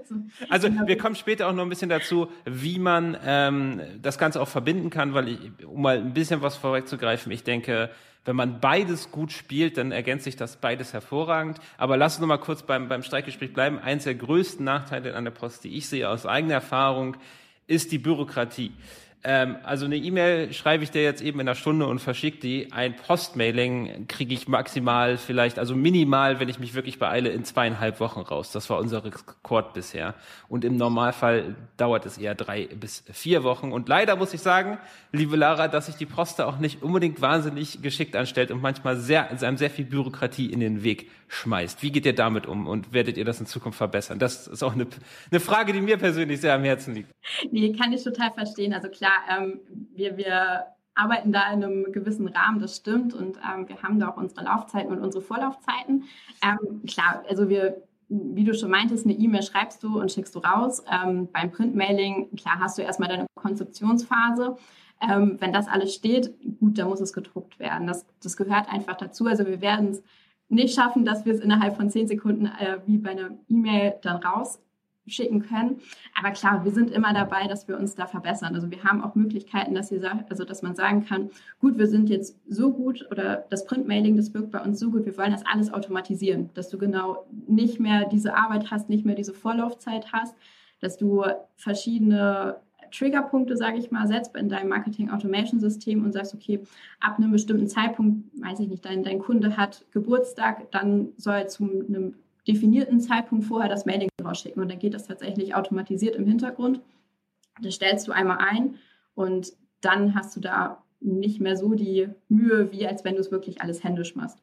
also, 0.48 0.68
also 0.68 0.86
wir 0.86 0.98
kommen 0.98 1.14
später 1.14 1.48
auch 1.48 1.52
noch 1.52 1.62
ein 1.62 1.68
bisschen 1.68 1.88
dazu, 1.88 2.28
wie 2.44 2.78
man 2.78 3.16
ähm, 3.24 3.80
das 4.02 4.18
Ganze 4.18 4.40
auch 4.40 4.48
verbinden 4.48 4.90
kann, 4.90 5.14
weil 5.14 5.28
ich, 5.28 5.66
um 5.66 5.82
mal 5.82 5.98
ein 5.98 6.14
bisschen 6.14 6.42
was 6.42 6.56
vorwegzugreifen, 6.56 7.32
ich 7.32 7.44
denke, 7.44 7.90
wenn 8.26 8.36
man 8.36 8.60
beides 8.60 9.12
gut 9.12 9.30
spielt, 9.30 9.78
dann 9.78 9.92
ergänzt 9.92 10.24
sich 10.24 10.34
das 10.36 10.56
beides 10.56 10.92
hervorragend. 10.92 11.58
Aber 11.78 11.96
lass 11.96 12.14
uns 12.14 12.22
noch 12.22 12.26
mal 12.28 12.38
kurz 12.38 12.64
beim, 12.64 12.88
beim 12.88 13.04
Streikgespräch 13.04 13.52
bleiben. 13.52 13.78
Eins 13.78 14.02
der 14.02 14.16
größten 14.16 14.64
Nachteile 14.64 15.14
an 15.14 15.24
der 15.24 15.30
Post, 15.30 15.62
die 15.62 15.76
ich 15.76 15.88
sehe 15.88 16.10
aus 16.10 16.26
eigener 16.26 16.54
Erfahrung, 16.54 17.16
ist 17.68 17.92
die 17.92 17.98
Bürokratie. 17.98 18.72
Ähm, 19.24 19.56
also 19.64 19.86
eine 19.86 19.96
E-Mail 19.96 20.52
schreibe 20.52 20.84
ich 20.84 20.90
dir 20.90 21.02
jetzt 21.02 21.20
eben 21.20 21.40
in 21.40 21.48
einer 21.48 21.56
Stunde 21.56 21.86
und 21.86 21.98
verschicke 21.98 22.38
die. 22.38 22.72
Ein 22.72 22.94
Postmailing 22.94 24.06
kriege 24.08 24.34
ich 24.34 24.46
maximal 24.46 25.16
vielleicht, 25.18 25.58
also 25.58 25.74
minimal, 25.74 26.38
wenn 26.38 26.48
ich 26.48 26.58
mich 26.58 26.74
wirklich 26.74 26.98
beeile, 26.98 27.30
in 27.30 27.44
zweieinhalb 27.44 27.98
Wochen 28.00 28.20
raus. 28.20 28.52
Das 28.52 28.70
war 28.70 28.78
unser 28.78 29.04
Rekord 29.04 29.74
bisher. 29.74 30.14
Und 30.48 30.64
im 30.64 30.76
Normalfall 30.76 31.56
dauert 31.76 32.06
es 32.06 32.18
eher 32.18 32.34
drei 32.34 32.66
bis 32.66 33.04
vier 33.12 33.42
Wochen. 33.42 33.72
Und 33.72 33.88
leider 33.88 34.16
muss 34.16 34.32
ich 34.32 34.40
sagen, 34.40 34.78
liebe 35.12 35.36
Lara, 35.36 35.68
dass 35.68 35.86
sich 35.86 35.96
die 35.96 36.06
Post 36.06 36.40
auch 36.40 36.58
nicht 36.58 36.82
unbedingt 36.82 37.20
wahnsinnig 37.20 37.82
geschickt 37.82 38.14
anstellt 38.16 38.50
und 38.50 38.62
manchmal 38.62 38.96
sehr, 38.96 39.30
einem 39.30 39.56
sehr 39.56 39.70
viel 39.70 39.86
Bürokratie 39.86 40.46
in 40.52 40.60
den 40.60 40.84
Weg 40.84 41.10
schmeißt. 41.28 41.82
Wie 41.82 41.90
geht 41.90 42.06
ihr 42.06 42.14
damit 42.14 42.46
um 42.46 42.66
und 42.66 42.92
werdet 42.92 43.16
ihr 43.16 43.24
das 43.24 43.40
in 43.40 43.46
Zukunft 43.46 43.78
verbessern? 43.78 44.18
Das 44.18 44.46
ist 44.46 44.62
auch 44.62 44.74
eine, 44.74 44.86
eine 45.30 45.40
Frage, 45.40 45.72
die 45.72 45.80
mir 45.80 45.96
persönlich 45.96 46.40
sehr 46.40 46.54
am 46.54 46.62
Herzen 46.62 46.94
liegt. 46.94 47.10
Nee, 47.50 47.72
kann 47.72 47.92
ich 47.92 48.04
total 48.04 48.30
verstehen. 48.32 48.72
Also 48.72 48.88
klar, 48.88 49.05
ähm, 49.30 49.60
wir, 49.94 50.16
wir 50.16 50.66
arbeiten 50.94 51.30
da 51.30 51.52
in 51.52 51.62
einem 51.62 51.92
gewissen 51.92 52.26
Rahmen, 52.26 52.58
das 52.58 52.76
stimmt. 52.76 53.14
Und 53.14 53.36
ähm, 53.36 53.68
wir 53.68 53.82
haben 53.82 54.00
da 54.00 54.08
auch 54.08 54.16
unsere 54.16 54.44
Laufzeiten 54.44 54.90
und 54.90 55.00
unsere 55.00 55.22
Vorlaufzeiten. 55.22 56.04
Ähm, 56.42 56.82
klar, 56.86 57.22
also 57.28 57.48
wir, 57.48 57.82
wie 58.08 58.44
du 58.44 58.54
schon 58.54 58.70
meintest, 58.70 59.04
eine 59.04 59.14
E-Mail 59.14 59.42
schreibst 59.42 59.82
du 59.82 60.00
und 60.00 60.10
schickst 60.10 60.34
du 60.34 60.38
raus. 60.40 60.82
Ähm, 60.90 61.28
beim 61.32 61.50
Printmailing, 61.50 62.34
klar, 62.36 62.58
hast 62.60 62.78
du 62.78 62.82
erstmal 62.82 63.08
deine 63.08 63.26
Konzeptionsphase. 63.34 64.56
Ähm, 65.00 65.36
wenn 65.38 65.52
das 65.52 65.68
alles 65.68 65.94
steht, 65.94 66.34
gut, 66.58 66.78
dann 66.78 66.88
muss 66.88 67.00
es 67.00 67.12
gedruckt 67.12 67.58
werden. 67.58 67.86
Das, 67.86 68.06
das 68.22 68.36
gehört 68.36 68.72
einfach 68.72 68.96
dazu. 68.96 69.26
Also 69.26 69.46
wir 69.46 69.60
werden 69.60 69.90
es 69.90 70.02
nicht 70.48 70.74
schaffen, 70.74 71.04
dass 71.04 71.26
wir 71.26 71.34
es 71.34 71.40
innerhalb 71.40 71.76
von 71.76 71.90
zehn 71.90 72.08
Sekunden 72.08 72.46
äh, 72.46 72.78
wie 72.86 72.98
bei 72.98 73.10
einer 73.10 73.30
E-Mail 73.48 73.96
dann 74.02 74.20
rausschicken 75.06 75.42
können. 75.42 75.80
Aber 76.18 76.30
klar, 76.32 76.64
wir 76.64 76.72
sind 76.72 76.90
immer 76.90 77.14
dabei, 77.14 77.46
dass 77.46 77.68
wir 77.68 77.78
uns 77.78 77.94
da 77.94 78.06
verbessern. 78.06 78.54
Also 78.54 78.70
wir 78.70 78.84
haben 78.84 79.02
auch 79.02 79.14
Möglichkeiten, 79.14 79.74
dass 79.74 79.90
ihr 79.90 80.00
sagt, 80.00 80.30
also 80.30 80.44
dass 80.44 80.62
man 80.62 80.74
sagen 80.74 81.04
kann, 81.04 81.30
gut, 81.60 81.78
wir 81.78 81.86
sind 81.86 82.08
jetzt 82.10 82.38
so 82.48 82.72
gut 82.72 83.06
oder 83.10 83.44
das 83.50 83.64
Printmailing, 83.66 84.16
das 84.16 84.34
wirkt 84.34 84.50
bei 84.50 84.62
uns 84.62 84.78
so 84.78 84.90
gut, 84.90 85.06
wir 85.06 85.16
wollen 85.16 85.32
das 85.32 85.46
alles 85.46 85.72
automatisieren, 85.72 86.50
dass 86.54 86.68
du 86.68 86.78
genau 86.78 87.26
nicht 87.46 87.80
mehr 87.80 88.06
diese 88.08 88.34
Arbeit 88.36 88.70
hast, 88.70 88.88
nicht 88.88 89.06
mehr 89.06 89.16
diese 89.16 89.34
Vorlaufzeit 89.34 90.12
hast, 90.12 90.34
dass 90.80 90.96
du 90.96 91.24
verschiedene 91.56 92.56
Triggerpunkte, 92.92 93.56
sage 93.56 93.78
ich 93.78 93.90
mal, 93.90 94.06
setzt 94.06 94.36
in 94.36 94.48
deinem 94.48 94.68
Marketing-Automation-System 94.68 96.04
und 96.04 96.12
sagst, 96.12 96.34
okay, 96.34 96.60
ab 97.00 97.18
einem 97.18 97.32
bestimmten 97.32 97.66
Zeitpunkt, 97.66 98.24
weiß 98.40 98.60
ich 98.60 98.68
nicht, 98.68 98.84
dein, 98.84 99.02
dein 99.02 99.18
Kunde 99.18 99.56
hat 99.56 99.84
Geburtstag, 99.90 100.70
dann 100.70 101.08
soll 101.16 101.34
er 101.34 101.48
zu 101.48 101.64
einem 101.64 102.14
definierten 102.48 103.00
Zeitpunkt 103.00 103.44
vorher 103.44 103.68
das 103.68 103.86
Mailing 103.86 104.08
rausschicken 104.22 104.62
und 104.62 104.70
dann 104.70 104.78
geht 104.78 104.94
das 104.94 105.06
tatsächlich 105.06 105.54
automatisiert 105.54 106.16
im 106.16 106.26
Hintergrund. 106.26 106.80
Das 107.60 107.74
stellst 107.74 108.06
du 108.06 108.12
einmal 108.12 108.38
ein 108.38 108.76
und 109.14 109.52
dann 109.80 110.14
hast 110.14 110.36
du 110.36 110.40
da 110.40 110.82
nicht 111.00 111.40
mehr 111.40 111.56
so 111.56 111.74
die 111.74 112.08
Mühe, 112.28 112.72
wie 112.72 112.86
als 112.86 113.04
wenn 113.04 113.14
du 113.14 113.20
es 113.20 113.30
wirklich 113.30 113.60
alles 113.62 113.84
händisch 113.84 114.16
machst. 114.16 114.38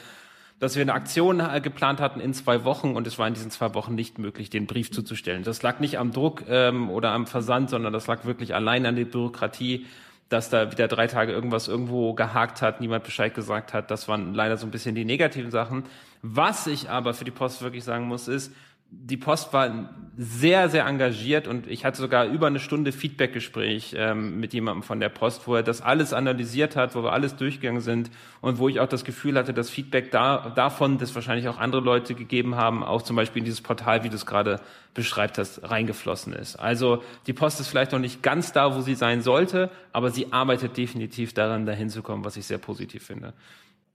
dass 0.60 0.76
wir 0.76 0.82
eine 0.82 0.92
Aktion 0.92 1.40
äh, 1.40 1.60
geplant 1.62 2.00
hatten 2.00 2.20
in 2.20 2.34
zwei 2.34 2.64
Wochen 2.64 2.94
und 2.94 3.06
es 3.06 3.18
war 3.18 3.26
in 3.26 3.34
diesen 3.34 3.50
zwei 3.50 3.74
Wochen 3.74 3.94
nicht 3.94 4.18
möglich, 4.18 4.50
den 4.50 4.66
Brief 4.66 4.90
zuzustellen. 4.90 5.44
Das 5.44 5.62
lag 5.62 5.80
nicht 5.80 5.98
am 5.98 6.12
Druck 6.12 6.44
ähm, 6.48 6.90
oder 6.90 7.12
am 7.12 7.26
Versand, 7.26 7.70
sondern 7.70 7.92
das 7.92 8.06
lag 8.06 8.24
wirklich 8.24 8.54
allein 8.54 8.84
an 8.84 8.96
der 8.96 9.06
Bürokratie 9.06 9.86
dass 10.28 10.50
da 10.50 10.70
wieder 10.72 10.88
drei 10.88 11.06
Tage 11.06 11.32
irgendwas 11.32 11.68
irgendwo 11.68 12.12
gehakt 12.14 12.60
hat, 12.60 12.80
niemand 12.80 13.04
Bescheid 13.04 13.34
gesagt 13.34 13.72
hat. 13.72 13.90
Das 13.90 14.08
waren 14.08 14.34
leider 14.34 14.56
so 14.56 14.66
ein 14.66 14.70
bisschen 14.70 14.94
die 14.94 15.04
negativen 15.04 15.50
Sachen. 15.50 15.84
Was 16.22 16.66
ich 16.66 16.90
aber 16.90 17.14
für 17.14 17.24
die 17.24 17.30
Post 17.30 17.62
wirklich 17.62 17.84
sagen 17.84 18.06
muss, 18.06 18.28
ist, 18.28 18.52
die 18.90 19.16
Post 19.16 19.52
war 19.52 19.90
sehr, 20.20 20.68
sehr 20.68 20.86
engagiert 20.86 21.46
und 21.46 21.68
ich 21.68 21.84
hatte 21.84 21.98
sogar 21.98 22.26
über 22.26 22.48
eine 22.48 22.58
Stunde 22.58 22.90
Feedbackgespräch 22.90 23.94
ähm, 23.96 24.40
mit 24.40 24.52
jemandem 24.52 24.82
von 24.82 24.98
der 24.98 25.10
Post, 25.10 25.46
wo 25.46 25.54
er 25.54 25.62
das 25.62 25.80
alles 25.80 26.12
analysiert 26.12 26.74
hat, 26.74 26.96
wo 26.96 27.04
wir 27.04 27.12
alles 27.12 27.36
durchgegangen 27.36 27.82
sind 27.82 28.10
und 28.40 28.58
wo 28.58 28.68
ich 28.68 28.80
auch 28.80 28.88
das 28.88 29.04
Gefühl 29.04 29.36
hatte, 29.38 29.54
dass 29.54 29.70
Feedback 29.70 30.10
da, 30.10 30.50
davon, 30.50 30.98
das 30.98 31.14
wahrscheinlich 31.14 31.48
auch 31.48 31.58
andere 31.58 31.82
Leute 31.82 32.14
gegeben 32.14 32.56
haben, 32.56 32.82
auch 32.82 33.02
zum 33.02 33.14
Beispiel 33.14 33.40
in 33.40 33.44
dieses 33.44 33.60
Portal, 33.60 34.02
wie 34.02 34.08
du 34.08 34.16
es 34.16 34.26
gerade 34.26 34.60
beschreibt 34.92 35.38
hast, 35.38 35.70
reingeflossen 35.70 36.32
ist. 36.32 36.56
Also 36.56 37.04
die 37.28 37.32
Post 37.32 37.60
ist 37.60 37.68
vielleicht 37.68 37.92
noch 37.92 38.00
nicht 38.00 38.20
ganz 38.22 38.52
da, 38.52 38.74
wo 38.74 38.80
sie 38.80 38.96
sein 38.96 39.22
sollte, 39.22 39.70
aber 39.92 40.10
sie 40.10 40.32
arbeitet 40.32 40.76
definitiv 40.76 41.32
daran, 41.32 41.64
dahin 41.64 41.90
zu 41.90 42.02
kommen, 42.02 42.24
was 42.24 42.36
ich 42.36 42.46
sehr 42.46 42.58
positiv 42.58 43.04
finde. 43.04 43.34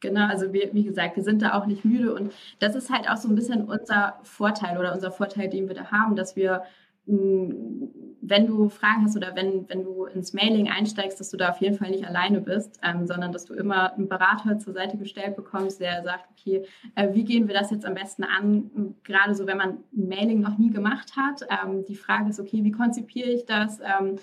Genau, 0.03 0.27
also 0.27 0.51
wir, 0.51 0.73
wie 0.73 0.83
gesagt, 0.83 1.15
wir 1.15 1.23
sind 1.23 1.41
da 1.41 1.53
auch 1.53 1.65
nicht 1.65 1.85
müde 1.85 2.13
und 2.13 2.33
das 2.59 2.75
ist 2.75 2.91
halt 2.91 3.09
auch 3.09 3.15
so 3.15 3.29
ein 3.29 3.35
bisschen 3.35 3.63
unser 3.63 4.19
Vorteil 4.23 4.77
oder 4.77 4.93
unser 4.93 5.11
Vorteil, 5.11 5.49
den 5.49 5.69
wir 5.69 5.75
da 5.75 5.91
haben, 5.91 6.17
dass 6.17 6.35
wir, 6.35 6.63
mm, 7.05 7.85
wenn 8.21 8.45
du 8.45 8.67
Fragen 8.67 9.05
hast 9.05 9.15
oder 9.15 9.33
wenn, 9.33 9.69
wenn 9.69 9.83
du 9.85 10.03
ins 10.03 10.33
Mailing 10.33 10.69
einsteigst, 10.69 11.21
dass 11.21 11.29
du 11.29 11.37
da 11.37 11.51
auf 11.51 11.61
jeden 11.61 11.77
Fall 11.77 11.89
nicht 11.89 12.05
alleine 12.05 12.41
bist, 12.41 12.81
ähm, 12.83 13.07
sondern 13.07 13.31
dass 13.31 13.45
du 13.45 13.53
immer 13.53 13.93
einen 13.93 14.09
Berater 14.09 14.59
zur 14.59 14.73
Seite 14.73 14.97
gestellt 14.97 15.37
bekommst, 15.37 15.79
der 15.79 16.03
sagt, 16.03 16.25
okay, 16.31 16.65
äh, 16.95 17.13
wie 17.13 17.23
gehen 17.23 17.47
wir 17.47 17.55
das 17.55 17.71
jetzt 17.71 17.85
am 17.85 17.93
besten 17.93 18.25
an? 18.25 18.95
Gerade 19.05 19.35
so, 19.35 19.47
wenn 19.47 19.57
man 19.57 19.77
Mailing 19.93 20.41
noch 20.41 20.57
nie 20.57 20.69
gemacht 20.69 21.13
hat. 21.15 21.47
Ähm, 21.49 21.85
die 21.85 21.95
Frage 21.95 22.29
ist, 22.29 22.41
okay, 22.41 22.61
wie 22.61 22.71
konzipiere 22.71 23.29
ich 23.29 23.45
das? 23.45 23.79
Ähm, 23.79 24.17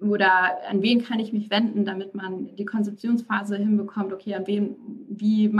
oder 0.00 0.66
an 0.68 0.82
wen 0.82 1.02
kann 1.02 1.20
ich 1.20 1.32
mich 1.32 1.50
wenden, 1.50 1.84
damit 1.84 2.14
man 2.14 2.54
die 2.56 2.64
Konzeptionsphase 2.64 3.56
hinbekommt, 3.56 4.12
okay, 4.12 4.34
an 4.34 4.46
wen, 4.46 4.76
wie 5.08 5.54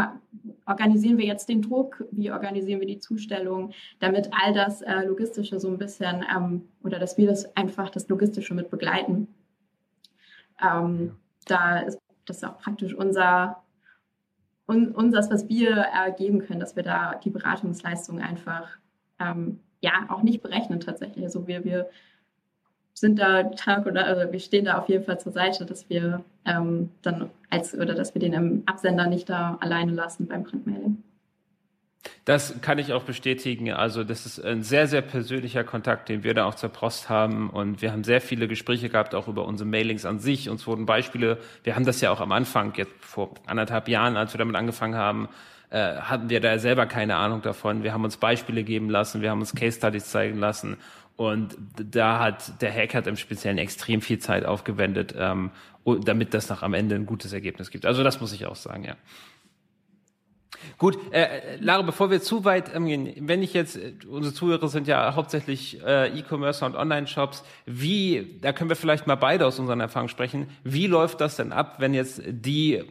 organisieren 0.66 1.18
wir 1.18 1.26
jetzt 1.26 1.48
den 1.48 1.62
Druck, 1.62 2.04
wie 2.10 2.30
organisieren 2.30 2.80
wir 2.80 2.86
die 2.86 3.00
Zustellung, 3.00 3.72
damit 3.98 4.30
all 4.32 4.54
das 4.54 4.82
äh, 4.82 5.04
Logistische 5.04 5.60
so 5.60 5.68
ein 5.68 5.78
bisschen, 5.78 6.24
ähm, 6.34 6.68
oder 6.82 6.98
dass 6.98 7.18
wir 7.18 7.26
das 7.26 7.54
einfach 7.56 7.90
das 7.90 8.08
Logistische 8.08 8.54
mit 8.54 8.70
begleiten. 8.70 9.28
Ähm, 10.62 11.16
da 11.46 11.80
ist 11.80 11.98
das 12.24 12.44
auch 12.44 12.58
praktisch 12.58 12.94
unser, 12.94 13.62
un, 14.68 14.92
unseres, 14.92 15.30
was 15.30 15.48
wir 15.48 15.86
äh, 15.92 16.12
geben 16.16 16.40
können, 16.40 16.60
dass 16.60 16.76
wir 16.76 16.82
da 16.82 17.16
die 17.16 17.30
Beratungsleistung 17.30 18.20
einfach 18.20 18.68
ähm, 19.18 19.60
ja 19.80 20.06
auch 20.08 20.22
nicht 20.22 20.42
berechnen 20.42 20.80
tatsächlich. 20.80 21.24
Also 21.24 21.46
wir, 21.46 21.64
wir 21.64 21.90
sind 23.00 23.18
da 23.18 23.44
Tag 23.44 23.86
oder 23.86 24.04
also 24.04 24.30
wir 24.30 24.40
stehen 24.40 24.66
da 24.66 24.78
auf 24.78 24.88
jeden 24.88 25.04
Fall 25.04 25.18
zur 25.18 25.32
Seite, 25.32 25.64
dass 25.64 25.88
wir 25.88 26.22
ähm, 26.44 26.90
dann 27.02 27.30
als 27.48 27.74
oder 27.74 27.94
dass 27.94 28.14
wir 28.14 28.20
den 28.20 28.62
Absender 28.66 29.06
nicht 29.06 29.28
da 29.28 29.56
alleine 29.60 29.92
lassen 29.92 30.26
beim 30.26 30.44
Printmailing. 30.44 31.02
Das 32.24 32.60
kann 32.60 32.78
ich 32.78 32.92
auch 32.92 33.02
bestätigen. 33.02 33.72
Also 33.72 34.04
das 34.04 34.26
ist 34.26 34.44
ein 34.44 34.62
sehr, 34.62 34.86
sehr 34.86 35.02
persönlicher 35.02 35.64
Kontakt, 35.64 36.08
den 36.08 36.24
wir 36.24 36.34
da 36.34 36.44
auch 36.44 36.54
zur 36.54 36.68
Post 36.70 37.08
haben. 37.08 37.50
Und 37.50 37.82
wir 37.82 37.92
haben 37.92 38.04
sehr 38.04 38.20
viele 38.20 38.48
Gespräche 38.48 38.88
gehabt, 38.88 39.14
auch 39.14 39.28
über 39.28 39.46
unsere 39.46 39.68
Mailings 39.68 40.04
an 40.04 40.18
sich. 40.18 40.48
Uns 40.48 40.66
wurden 40.66 40.86
Beispiele, 40.86 41.38
wir 41.64 41.76
haben 41.76 41.84
das 41.84 42.00
ja 42.00 42.10
auch 42.10 42.20
am 42.20 42.32
Anfang, 42.32 42.72
jetzt 42.76 42.92
vor 43.00 43.34
anderthalb 43.46 43.88
Jahren, 43.88 44.16
als 44.16 44.32
wir 44.32 44.38
damit 44.38 44.56
angefangen 44.56 44.94
haben, 44.94 45.28
äh, 45.70 45.96
hatten 45.96 46.30
wir 46.30 46.40
da 46.40 46.58
selber 46.58 46.86
keine 46.86 47.16
Ahnung 47.16 47.42
davon. 47.42 47.84
Wir 47.84 47.92
haben 47.92 48.04
uns 48.04 48.16
Beispiele 48.16 48.64
geben 48.64 48.90
lassen, 48.90 49.22
wir 49.22 49.30
haben 49.30 49.40
uns 49.40 49.54
Case 49.54 49.78
Studies 49.78 50.10
zeigen 50.10 50.38
lassen. 50.38 50.76
Und 51.20 51.54
da 51.76 52.18
hat 52.18 52.62
der 52.62 52.72
Hacker 52.72 53.06
im 53.06 53.18
Speziellen 53.18 53.58
extrem 53.58 54.00
viel 54.00 54.20
Zeit 54.20 54.46
aufgewendet, 54.46 55.14
ähm, 55.18 55.50
damit 55.84 56.32
das 56.32 56.48
nach 56.48 56.62
am 56.62 56.72
Ende 56.72 56.94
ein 56.94 57.04
gutes 57.04 57.34
Ergebnis 57.34 57.70
gibt. 57.70 57.84
Also 57.84 58.02
das 58.02 58.22
muss 58.22 58.32
ich 58.32 58.46
auch 58.46 58.56
sagen, 58.56 58.84
ja. 58.84 58.96
Gut, 60.78 60.96
äh, 61.12 61.56
Lara, 61.60 61.82
bevor 61.82 62.10
wir 62.10 62.22
zu 62.22 62.46
weit 62.46 62.74
ähm, 62.74 62.86
gehen, 62.86 63.12
wenn 63.28 63.42
ich 63.42 63.52
jetzt, 63.52 63.76
äh, 63.76 63.92
unsere 64.08 64.32
Zuhörer 64.34 64.68
sind 64.68 64.86
ja 64.86 65.14
hauptsächlich 65.14 65.82
äh, 65.84 66.08
E-Commerce 66.18 66.64
und 66.64 66.74
Online-Shops, 66.74 67.44
wie, 67.66 68.38
da 68.40 68.54
können 68.54 68.70
wir 68.70 68.76
vielleicht 68.76 69.06
mal 69.06 69.16
beide 69.16 69.44
aus 69.44 69.58
unseren 69.58 69.80
Erfahrungen 69.80 70.08
sprechen, 70.08 70.48
wie 70.64 70.86
läuft 70.86 71.20
das 71.20 71.36
denn 71.36 71.52
ab, 71.52 71.80
wenn 71.80 71.92
jetzt 71.92 72.22
die 72.26 72.82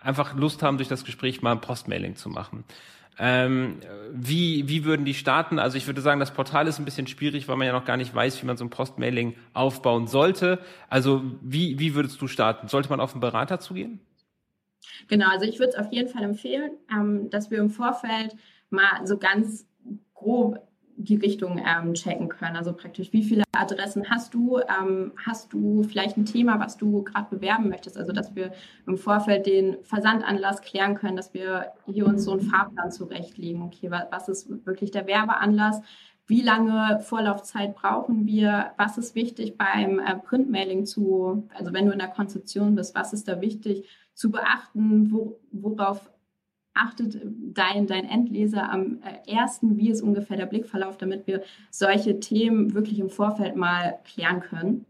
einfach 0.00 0.34
Lust 0.34 0.60
haben, 0.64 0.78
durch 0.78 0.88
das 0.88 1.04
Gespräch 1.04 1.40
mal 1.40 1.52
ein 1.52 1.60
Postmailing 1.60 2.16
zu 2.16 2.30
machen? 2.30 2.64
Ähm, 3.18 3.80
wie, 4.12 4.68
wie 4.68 4.84
würden 4.84 5.04
die 5.04 5.14
starten? 5.14 5.58
Also 5.58 5.78
ich 5.78 5.86
würde 5.86 6.00
sagen, 6.00 6.20
das 6.20 6.32
Portal 6.32 6.66
ist 6.66 6.78
ein 6.78 6.84
bisschen 6.84 7.06
schwierig, 7.06 7.48
weil 7.48 7.56
man 7.56 7.66
ja 7.66 7.72
noch 7.72 7.86
gar 7.86 7.96
nicht 7.96 8.14
weiß, 8.14 8.42
wie 8.42 8.46
man 8.46 8.56
so 8.56 8.64
ein 8.64 8.70
Postmailing 8.70 9.34
aufbauen 9.54 10.06
sollte. 10.06 10.58
Also 10.90 11.22
wie, 11.40 11.78
wie 11.78 11.94
würdest 11.94 12.20
du 12.20 12.28
starten? 12.28 12.68
Sollte 12.68 12.90
man 12.90 13.00
auf 13.00 13.12
einen 13.12 13.20
Berater 13.20 13.58
zugehen? 13.58 14.00
Genau, 15.08 15.28
also 15.30 15.46
ich 15.46 15.58
würde 15.58 15.70
es 15.70 15.78
auf 15.78 15.92
jeden 15.92 16.08
Fall 16.08 16.24
empfehlen, 16.24 16.72
ähm, 16.90 17.30
dass 17.30 17.50
wir 17.50 17.58
im 17.58 17.70
Vorfeld 17.70 18.36
mal 18.70 19.06
so 19.06 19.16
ganz 19.18 19.66
grob 20.14 20.66
die 20.96 21.16
Richtung 21.16 21.58
ähm, 21.58 21.94
checken 21.94 22.28
können. 22.28 22.56
Also 22.56 22.72
praktisch, 22.72 23.12
wie 23.12 23.22
viele 23.22 23.44
Adressen 23.52 24.08
hast 24.08 24.34
du? 24.34 24.58
Ähm, 24.58 25.12
hast 25.24 25.52
du 25.52 25.82
vielleicht 25.82 26.16
ein 26.16 26.24
Thema, 26.24 26.58
was 26.58 26.76
du 26.76 27.04
gerade 27.04 27.36
bewerben 27.36 27.68
möchtest? 27.68 27.96
Also, 27.96 28.12
dass 28.12 28.34
wir 28.34 28.52
im 28.86 28.96
Vorfeld 28.96 29.46
den 29.46 29.76
Versandanlass 29.82 30.62
klären 30.62 30.94
können, 30.94 31.16
dass 31.16 31.34
wir 31.34 31.72
hier 31.86 32.06
uns 32.06 32.24
so 32.24 32.32
einen 32.32 32.40
Fahrplan 32.40 32.90
zurechtlegen. 32.90 33.62
Okay, 33.62 33.90
was 33.90 34.28
ist 34.28 34.66
wirklich 34.66 34.90
der 34.90 35.06
Werbeanlass? 35.06 35.82
Wie 36.28 36.42
lange 36.42 37.00
Vorlaufzeit 37.00 37.76
brauchen 37.76 38.26
wir? 38.26 38.72
Was 38.78 38.98
ist 38.98 39.14
wichtig 39.14 39.56
beim 39.56 40.00
äh, 40.00 40.16
Printmailing 40.16 40.84
zu, 40.84 41.48
also 41.54 41.72
wenn 41.72 41.86
du 41.86 41.92
in 41.92 42.00
der 42.00 42.08
Konzeption 42.08 42.74
bist, 42.74 42.96
was 42.96 43.12
ist 43.12 43.28
da 43.28 43.40
wichtig 43.40 43.86
zu 44.14 44.30
beachten? 44.30 45.12
Wo, 45.12 45.38
worauf 45.52 46.10
achtet 46.76 47.20
dein, 47.24 47.86
dein 47.86 48.04
Endleser 48.04 48.70
am 48.70 49.00
äh, 49.02 49.30
ersten, 49.30 49.76
wie 49.76 49.90
ist 49.90 50.02
ungefähr 50.02 50.36
der 50.36 50.46
Blickverlauf, 50.46 50.96
damit 50.96 51.26
wir 51.26 51.42
solche 51.70 52.20
Themen 52.20 52.74
wirklich 52.74 52.98
im 52.98 53.10
Vorfeld 53.10 53.56
mal 53.56 53.98
klären 54.04 54.40
können, 54.40 54.86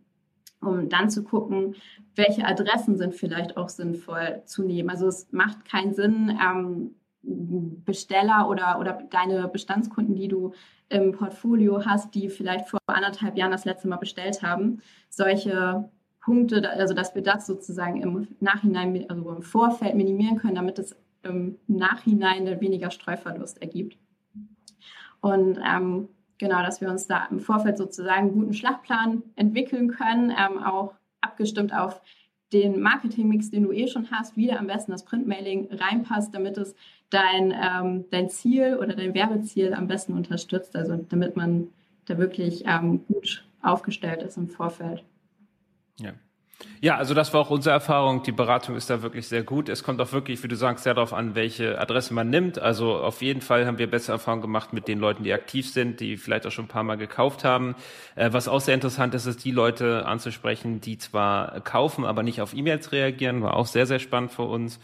um 0.61 0.88
dann 0.88 1.11
zu 1.11 1.25
gucken, 1.25 1.77
welche 2.14 2.44
Adressen 2.46 2.96
sind 2.96 3.14
vielleicht 3.14 3.57
auch 3.57 3.68
sinnvoll 3.68 4.42
zu 4.46 4.62
nehmen. 4.62 4.90
Also 4.90 5.07
es 5.07 5.33
macht 5.33 5.64
keinen 5.64 5.94
Sinn, 5.94 6.38
ähm, 6.42 6.94
Besteller 7.22 8.49
oder, 8.49 8.79
oder 8.79 9.03
deine 9.11 9.49
Bestandskunden, 9.49 10.14
die 10.14 10.29
du 10.29 10.53
im 10.88 11.12
Portfolio 11.12 11.85
hast, 11.85 12.14
die 12.14 12.29
vielleicht 12.29 12.68
vor 12.68 12.79
anderthalb 12.87 13.37
Jahren 13.37 13.51
das 13.51 13.64
letzte 13.64 13.88
Mal 13.88 13.96
bestellt 13.96 14.42
haben, 14.42 14.81
solche 15.11 15.90
Punkte, 16.20 16.68
also 16.70 16.94
dass 16.94 17.14
wir 17.14 17.22
das 17.22 17.46
sozusagen 17.46 18.01
im 18.03 18.29
Nachhinein, 18.40 19.09
also 19.09 19.31
im 19.31 19.42
Vorfeld 19.42 19.94
minimieren 19.94 20.38
können, 20.38 20.55
damit 20.55 20.79
es 20.79 20.96
im 21.22 21.57
Nachhinein 21.66 22.61
weniger 22.61 22.90
Streuverlust 22.90 23.61
ergibt. 23.61 23.96
Und 25.20 25.59
ähm, 25.66 26.09
genau, 26.38 26.62
dass 26.62 26.81
wir 26.81 26.90
uns 26.90 27.07
da 27.07 27.26
im 27.31 27.40
Vorfeld 27.40 27.79
sozusagen 27.79 28.29
einen 28.29 28.33
guten 28.33 28.55
Schlachtplan 28.55 29.22
entwickeln 29.35 29.88
können, 29.88 30.31
ähm, 30.31 30.62
auch 30.62 30.94
abgestimmt 31.20 31.74
auf 31.74 32.00
den 32.52 32.81
Marketingmix, 32.81 33.50
den 33.50 33.64
du 33.64 33.72
eh 33.72 33.88
schon 33.88 34.11
hast, 34.11 34.37
wie 34.37 34.52
am 34.52 34.68
besten 34.68 34.92
das 34.92 35.05
Printmailing 35.05 35.68
reinpasst, 35.72 36.35
damit 36.35 36.59
es 36.59 36.74
dein, 37.11 37.52
ähm, 37.52 38.05
dein 38.11 38.31
Ziel 38.31 38.76
oder 38.76 38.94
dein 38.94 39.14
Werbeziel 39.14 39.74
am 39.74 39.88
besten 39.88 40.12
unterstützt, 40.12 40.76
also 40.76 40.96
damit 40.96 41.37
man 41.37 41.68
da 42.05 42.18
wirklich 42.18 42.64
ähm, 42.66 43.05
gut 43.07 43.44
aufgestellt 43.62 44.22
ist 44.22 44.37
im 44.37 44.48
Vorfeld. 44.48 45.02
Ja. 45.98 46.12
Ja, 46.81 46.97
also 46.97 47.14
das 47.14 47.33
war 47.33 47.40
auch 47.40 47.51
unsere 47.51 47.75
Erfahrung. 47.75 48.23
Die 48.23 48.33
Beratung 48.33 48.77
ist 48.77 48.88
da 48.90 49.03
wirklich 49.03 49.29
sehr 49.29 49.42
gut. 49.42 49.69
Es 49.69 49.83
kommt 49.83 50.01
auch 50.01 50.12
wirklich, 50.12 50.42
wie 50.42 50.49
du 50.49 50.57
sagst, 50.57 50.85
sehr 50.85 50.95
darauf 50.95 51.12
an, 51.12 51.35
welche 51.35 51.79
Adresse 51.79 52.14
man 52.14 52.31
nimmt. 52.31 52.59
Also 52.59 52.97
auf 52.97 53.23
jeden 53.23 53.40
Fall 53.40 53.66
haben 53.66 53.79
wir 53.79 53.90
bessere 53.90 54.12
Erfahrungen 54.12 54.42
gemacht 54.42 54.73
mit 54.73 54.87
den 54.88 54.99
Leuten, 54.99 55.23
die 55.25 55.33
aktiv 55.33 55.71
sind, 55.71 56.01
die 56.01 56.16
vielleicht 56.16 56.47
auch 56.47 56.51
schon 56.51 56.66
ein 56.66 56.69
paar 56.69 56.83
Mal 56.83 56.97
gekauft 56.97 57.45
haben. 57.45 57.75
Äh, 58.14 58.33
was 58.33 58.49
auch 58.49 58.61
sehr 58.61 58.75
interessant 58.75 59.14
ist, 59.14 59.27
ist 59.27 59.45
die 59.45 59.53
Leute 59.53 60.07
anzusprechen, 60.07 60.81
die 60.81 60.99
zwar 60.99 61.61
kaufen, 61.61 62.05
aber 62.05 62.23
nicht 62.23 62.40
auf 62.40 62.55
E-Mails 62.55 62.92
reagieren. 62.92 63.42
War 63.42 63.55
auch 63.55 63.66
sehr, 63.66 63.87
sehr 63.87 63.99
spannend 63.99 64.33
für 64.33 64.45
uns. 64.45 64.79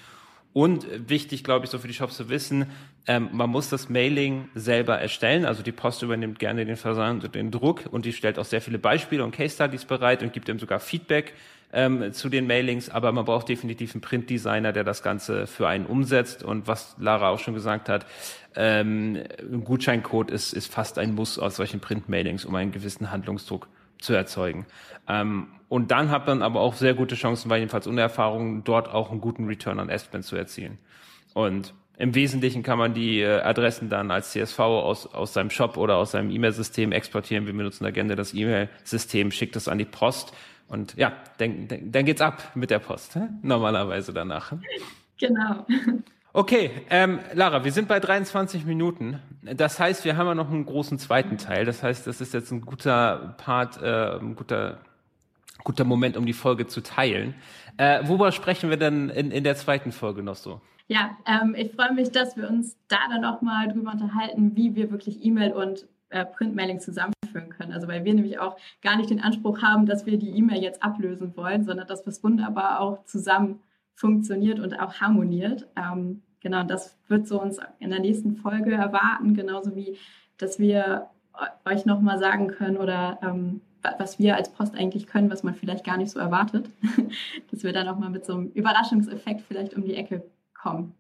Und 0.54 0.86
wichtig, 1.08 1.44
glaube 1.44 1.64
ich, 1.64 1.70
so 1.70 1.78
für 1.78 1.88
die 1.88 1.94
Shops 1.94 2.16
zu 2.16 2.28
wissen, 2.28 2.66
ähm, 3.06 3.30
man 3.32 3.48
muss 3.48 3.70
das 3.70 3.88
Mailing 3.88 4.48
selber 4.54 4.98
erstellen. 4.98 5.46
Also 5.46 5.62
die 5.62 5.72
Post 5.72 6.02
übernimmt 6.02 6.38
gerne 6.38 6.66
den 6.66 6.76
Versand 6.76 7.24
und 7.24 7.34
den 7.34 7.50
Druck 7.50 7.84
und 7.90 8.04
die 8.04 8.12
stellt 8.12 8.38
auch 8.38 8.44
sehr 8.44 8.60
viele 8.60 8.78
Beispiele 8.78 9.24
und 9.24 9.34
Case 9.34 9.54
Studies 9.54 9.86
bereit 9.86 10.22
und 10.22 10.32
gibt 10.32 10.48
ihm 10.48 10.58
sogar 10.58 10.78
Feedback 10.78 11.32
ähm, 11.72 12.12
zu 12.12 12.28
den 12.28 12.46
Mailings. 12.46 12.88
Aber 12.88 13.12
man 13.12 13.24
braucht 13.24 13.48
definitiv 13.48 13.94
einen 13.94 14.02
Printdesigner, 14.02 14.72
der 14.72 14.84
das 14.84 15.02
Ganze 15.02 15.46
für 15.46 15.68
einen 15.68 15.86
umsetzt. 15.86 16.42
Und 16.42 16.66
was 16.66 16.96
Lara 16.98 17.30
auch 17.30 17.38
schon 17.38 17.54
gesagt 17.54 17.88
hat, 17.88 18.06
ähm, 18.54 19.18
ein 19.40 19.64
Gutscheincode 19.64 20.30
ist, 20.30 20.52
ist 20.52 20.72
fast 20.72 20.98
ein 20.98 21.14
Muss 21.14 21.38
aus 21.38 21.56
solchen 21.56 21.80
Printmailings, 21.80 22.44
um 22.44 22.54
einen 22.54 22.72
gewissen 22.72 23.10
Handlungsdruck 23.10 23.68
zu 23.98 24.12
erzeugen. 24.12 24.66
Ähm, 25.08 25.48
und 25.68 25.90
dann 25.90 26.10
hat 26.10 26.26
man 26.26 26.42
aber 26.42 26.60
auch 26.60 26.74
sehr 26.74 26.94
gute 26.94 27.14
Chancen, 27.14 27.48
weil 27.48 27.60
jedenfalls 27.60 27.86
ohne 27.86 28.02
Erfahrung 28.02 28.62
dort 28.64 28.88
auch 28.88 29.10
einen 29.10 29.20
guten 29.20 29.46
Return 29.46 29.80
on 29.80 29.90
Adspend 29.90 30.24
zu 30.24 30.36
erzielen. 30.36 30.78
Und 31.32 31.72
im 31.98 32.14
Wesentlichen 32.14 32.62
kann 32.62 32.78
man 32.78 32.94
die 32.94 33.20
äh, 33.20 33.40
Adressen 33.40 33.88
dann 33.88 34.10
als 34.10 34.32
CSV 34.32 34.58
aus, 34.58 35.06
aus 35.06 35.32
seinem 35.32 35.50
Shop 35.50 35.76
oder 35.76 35.96
aus 35.96 36.12
seinem 36.12 36.30
E-Mail-System 36.30 36.92
exportieren. 36.92 37.46
Wir 37.46 37.52
benutzen 37.52 37.84
da 37.84 37.90
gerne 37.90 38.16
das 38.16 38.34
E-Mail-System, 38.34 39.30
schickt 39.30 39.56
es 39.56 39.68
an 39.68 39.78
die 39.78 39.84
Post 39.84 40.32
und 40.72 40.96
ja, 40.96 41.12
dann, 41.38 41.68
dann, 41.68 42.04
geht's 42.04 42.20
ab 42.20 42.42
mit 42.54 42.70
der 42.70 42.78
Post, 42.80 43.18
normalerweise 43.42 44.12
danach. 44.12 44.52
Genau. 45.20 45.66
Okay, 46.32 46.70
ähm, 46.88 47.20
Lara, 47.34 47.62
wir 47.62 47.72
sind 47.72 47.88
bei 47.88 48.00
23 48.00 48.64
Minuten. 48.64 49.20
Das 49.42 49.78
heißt, 49.78 50.04
wir 50.06 50.16
haben 50.16 50.26
ja 50.26 50.34
noch 50.34 50.50
einen 50.50 50.64
großen 50.64 50.98
zweiten 50.98 51.36
Teil. 51.36 51.66
Das 51.66 51.82
heißt, 51.82 52.06
das 52.06 52.22
ist 52.22 52.32
jetzt 52.32 52.50
ein 52.50 52.62
guter 52.62 53.34
Part, 53.36 53.82
äh, 53.82 54.18
ein 54.18 54.34
guter 54.34 54.78
guter 55.64 55.84
Moment, 55.84 56.16
um 56.16 56.26
die 56.26 56.32
Folge 56.32 56.66
zu 56.66 56.82
teilen. 56.82 57.34
Äh, 57.76 58.06
worüber 58.06 58.32
sprechen 58.32 58.70
wir 58.70 58.76
denn 58.76 59.10
in, 59.10 59.30
in 59.30 59.44
der 59.44 59.56
zweiten 59.56 59.92
Folge 59.92 60.22
noch 60.22 60.36
so? 60.36 60.60
Ja, 60.88 61.16
ähm, 61.26 61.54
ich 61.56 61.72
freue 61.72 61.94
mich, 61.94 62.10
dass 62.10 62.36
wir 62.36 62.48
uns 62.48 62.76
da 62.88 62.98
dann 63.08 63.24
auch 63.24 63.40
mal 63.40 63.68
drüber 63.68 63.92
unterhalten, 63.92 64.56
wie 64.56 64.74
wir 64.74 64.90
wirklich 64.90 65.24
E-Mail 65.24 65.52
und 65.52 65.86
äh, 66.12 66.24
Printmailing 66.24 66.80
zusammenführen 66.80 67.50
können. 67.50 67.72
Also 67.72 67.88
weil 67.88 68.04
wir 68.04 68.14
nämlich 68.14 68.38
auch 68.38 68.56
gar 68.82 68.96
nicht 68.96 69.10
den 69.10 69.20
Anspruch 69.20 69.62
haben, 69.62 69.86
dass 69.86 70.06
wir 70.06 70.18
die 70.18 70.30
E-Mail 70.30 70.62
jetzt 70.62 70.82
ablösen 70.82 71.36
wollen, 71.36 71.64
sondern 71.64 71.86
dass 71.86 72.02
das 72.02 72.22
wunderbar 72.22 72.80
auch 72.80 73.04
zusammen 73.04 73.60
funktioniert 73.94 74.60
und 74.60 74.78
auch 74.78 74.94
harmoniert. 74.94 75.68
Ähm, 75.76 76.22
genau, 76.40 76.62
das 76.64 76.96
wird 77.08 77.26
so 77.26 77.40
uns 77.40 77.58
in 77.78 77.90
der 77.90 78.00
nächsten 78.00 78.36
Folge 78.36 78.72
erwarten, 78.72 79.34
genauso 79.34 79.74
wie, 79.74 79.96
dass 80.38 80.58
wir 80.58 81.08
euch 81.64 81.86
nochmal 81.86 82.18
sagen 82.18 82.48
können 82.48 82.76
oder 82.76 83.18
ähm, 83.22 83.62
was 83.98 84.18
wir 84.18 84.36
als 84.36 84.52
Post 84.52 84.74
eigentlich 84.74 85.06
können, 85.06 85.30
was 85.30 85.42
man 85.42 85.54
vielleicht 85.54 85.84
gar 85.84 85.96
nicht 85.96 86.10
so 86.10 86.20
erwartet, 86.20 86.68
dass 87.50 87.64
wir 87.64 87.72
da 87.72 87.84
nochmal 87.84 88.10
mit 88.10 88.24
so 88.24 88.34
einem 88.34 88.48
Überraschungseffekt 88.48 89.42
vielleicht 89.42 89.74
um 89.74 89.84
die 89.84 89.94
Ecke 89.94 90.22
kommen. 90.54 90.94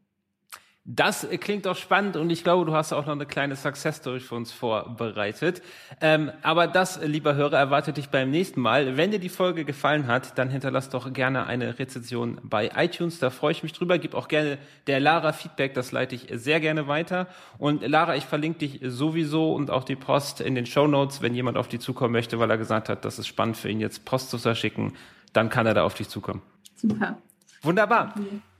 Das 0.84 1.28
klingt 1.38 1.66
doch 1.66 1.76
spannend 1.76 2.16
und 2.16 2.28
ich 2.30 2.42
glaube, 2.42 2.66
du 2.66 2.74
hast 2.74 2.92
auch 2.92 3.06
noch 3.06 3.12
eine 3.12 3.24
kleine 3.24 3.54
Success 3.54 3.98
Story 3.98 4.18
für 4.18 4.34
uns 4.34 4.50
vorbereitet. 4.50 5.62
Ähm, 6.00 6.32
aber 6.42 6.66
das, 6.66 7.00
lieber 7.00 7.36
Hörer, 7.36 7.56
erwartet 7.56 7.98
dich 7.98 8.08
beim 8.08 8.32
nächsten 8.32 8.60
Mal. 8.60 8.96
Wenn 8.96 9.12
dir 9.12 9.20
die 9.20 9.28
Folge 9.28 9.64
gefallen 9.64 10.08
hat, 10.08 10.36
dann 10.38 10.50
hinterlass 10.50 10.90
doch 10.90 11.12
gerne 11.12 11.46
eine 11.46 11.78
Rezension 11.78 12.40
bei 12.42 12.72
iTunes. 12.74 13.20
Da 13.20 13.30
freue 13.30 13.52
ich 13.52 13.62
mich 13.62 13.72
drüber. 13.72 13.98
Gib 13.98 14.16
auch 14.16 14.26
gerne 14.26 14.58
der 14.88 14.98
Lara 14.98 15.32
Feedback. 15.32 15.74
Das 15.74 15.92
leite 15.92 16.16
ich 16.16 16.26
sehr 16.32 16.58
gerne 16.58 16.88
weiter. 16.88 17.28
Und 17.58 17.86
Lara, 17.86 18.16
ich 18.16 18.24
verlinke 18.24 18.58
dich 18.58 18.80
sowieso 18.82 19.54
und 19.54 19.70
auch 19.70 19.84
die 19.84 19.94
Post 19.94 20.40
in 20.40 20.56
den 20.56 20.66
Show 20.66 20.88
Notes, 20.88 21.22
wenn 21.22 21.32
jemand 21.32 21.58
auf 21.58 21.68
dich 21.68 21.78
zukommen 21.78 22.10
möchte, 22.10 22.40
weil 22.40 22.50
er 22.50 22.58
gesagt 22.58 22.88
hat, 22.88 23.04
das 23.04 23.20
ist 23.20 23.28
spannend 23.28 23.56
für 23.56 23.68
ihn 23.68 23.78
jetzt 23.78 24.04
Post 24.04 24.30
zu 24.30 24.38
verschicken, 24.38 24.94
dann 25.32 25.48
kann 25.48 25.64
er 25.64 25.74
da 25.74 25.84
auf 25.84 25.94
dich 25.94 26.08
zukommen. 26.08 26.42
Super. 26.74 27.18
Wunderbar. 27.62 28.14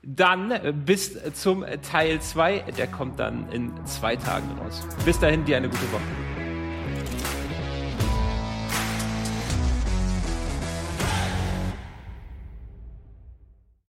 Dann 0.04 0.84
bis 0.84 1.16
zum 1.34 1.64
Teil 1.88 2.20
2, 2.20 2.64
der 2.76 2.88
kommt 2.88 3.20
dann 3.20 3.48
in 3.52 3.72
zwei 3.86 4.16
Tagen 4.16 4.48
raus. 4.58 4.84
Bis 5.04 5.20
dahin, 5.20 5.44
dir 5.44 5.58
eine 5.58 5.68
gute 5.68 5.92
Woche. 5.92 6.31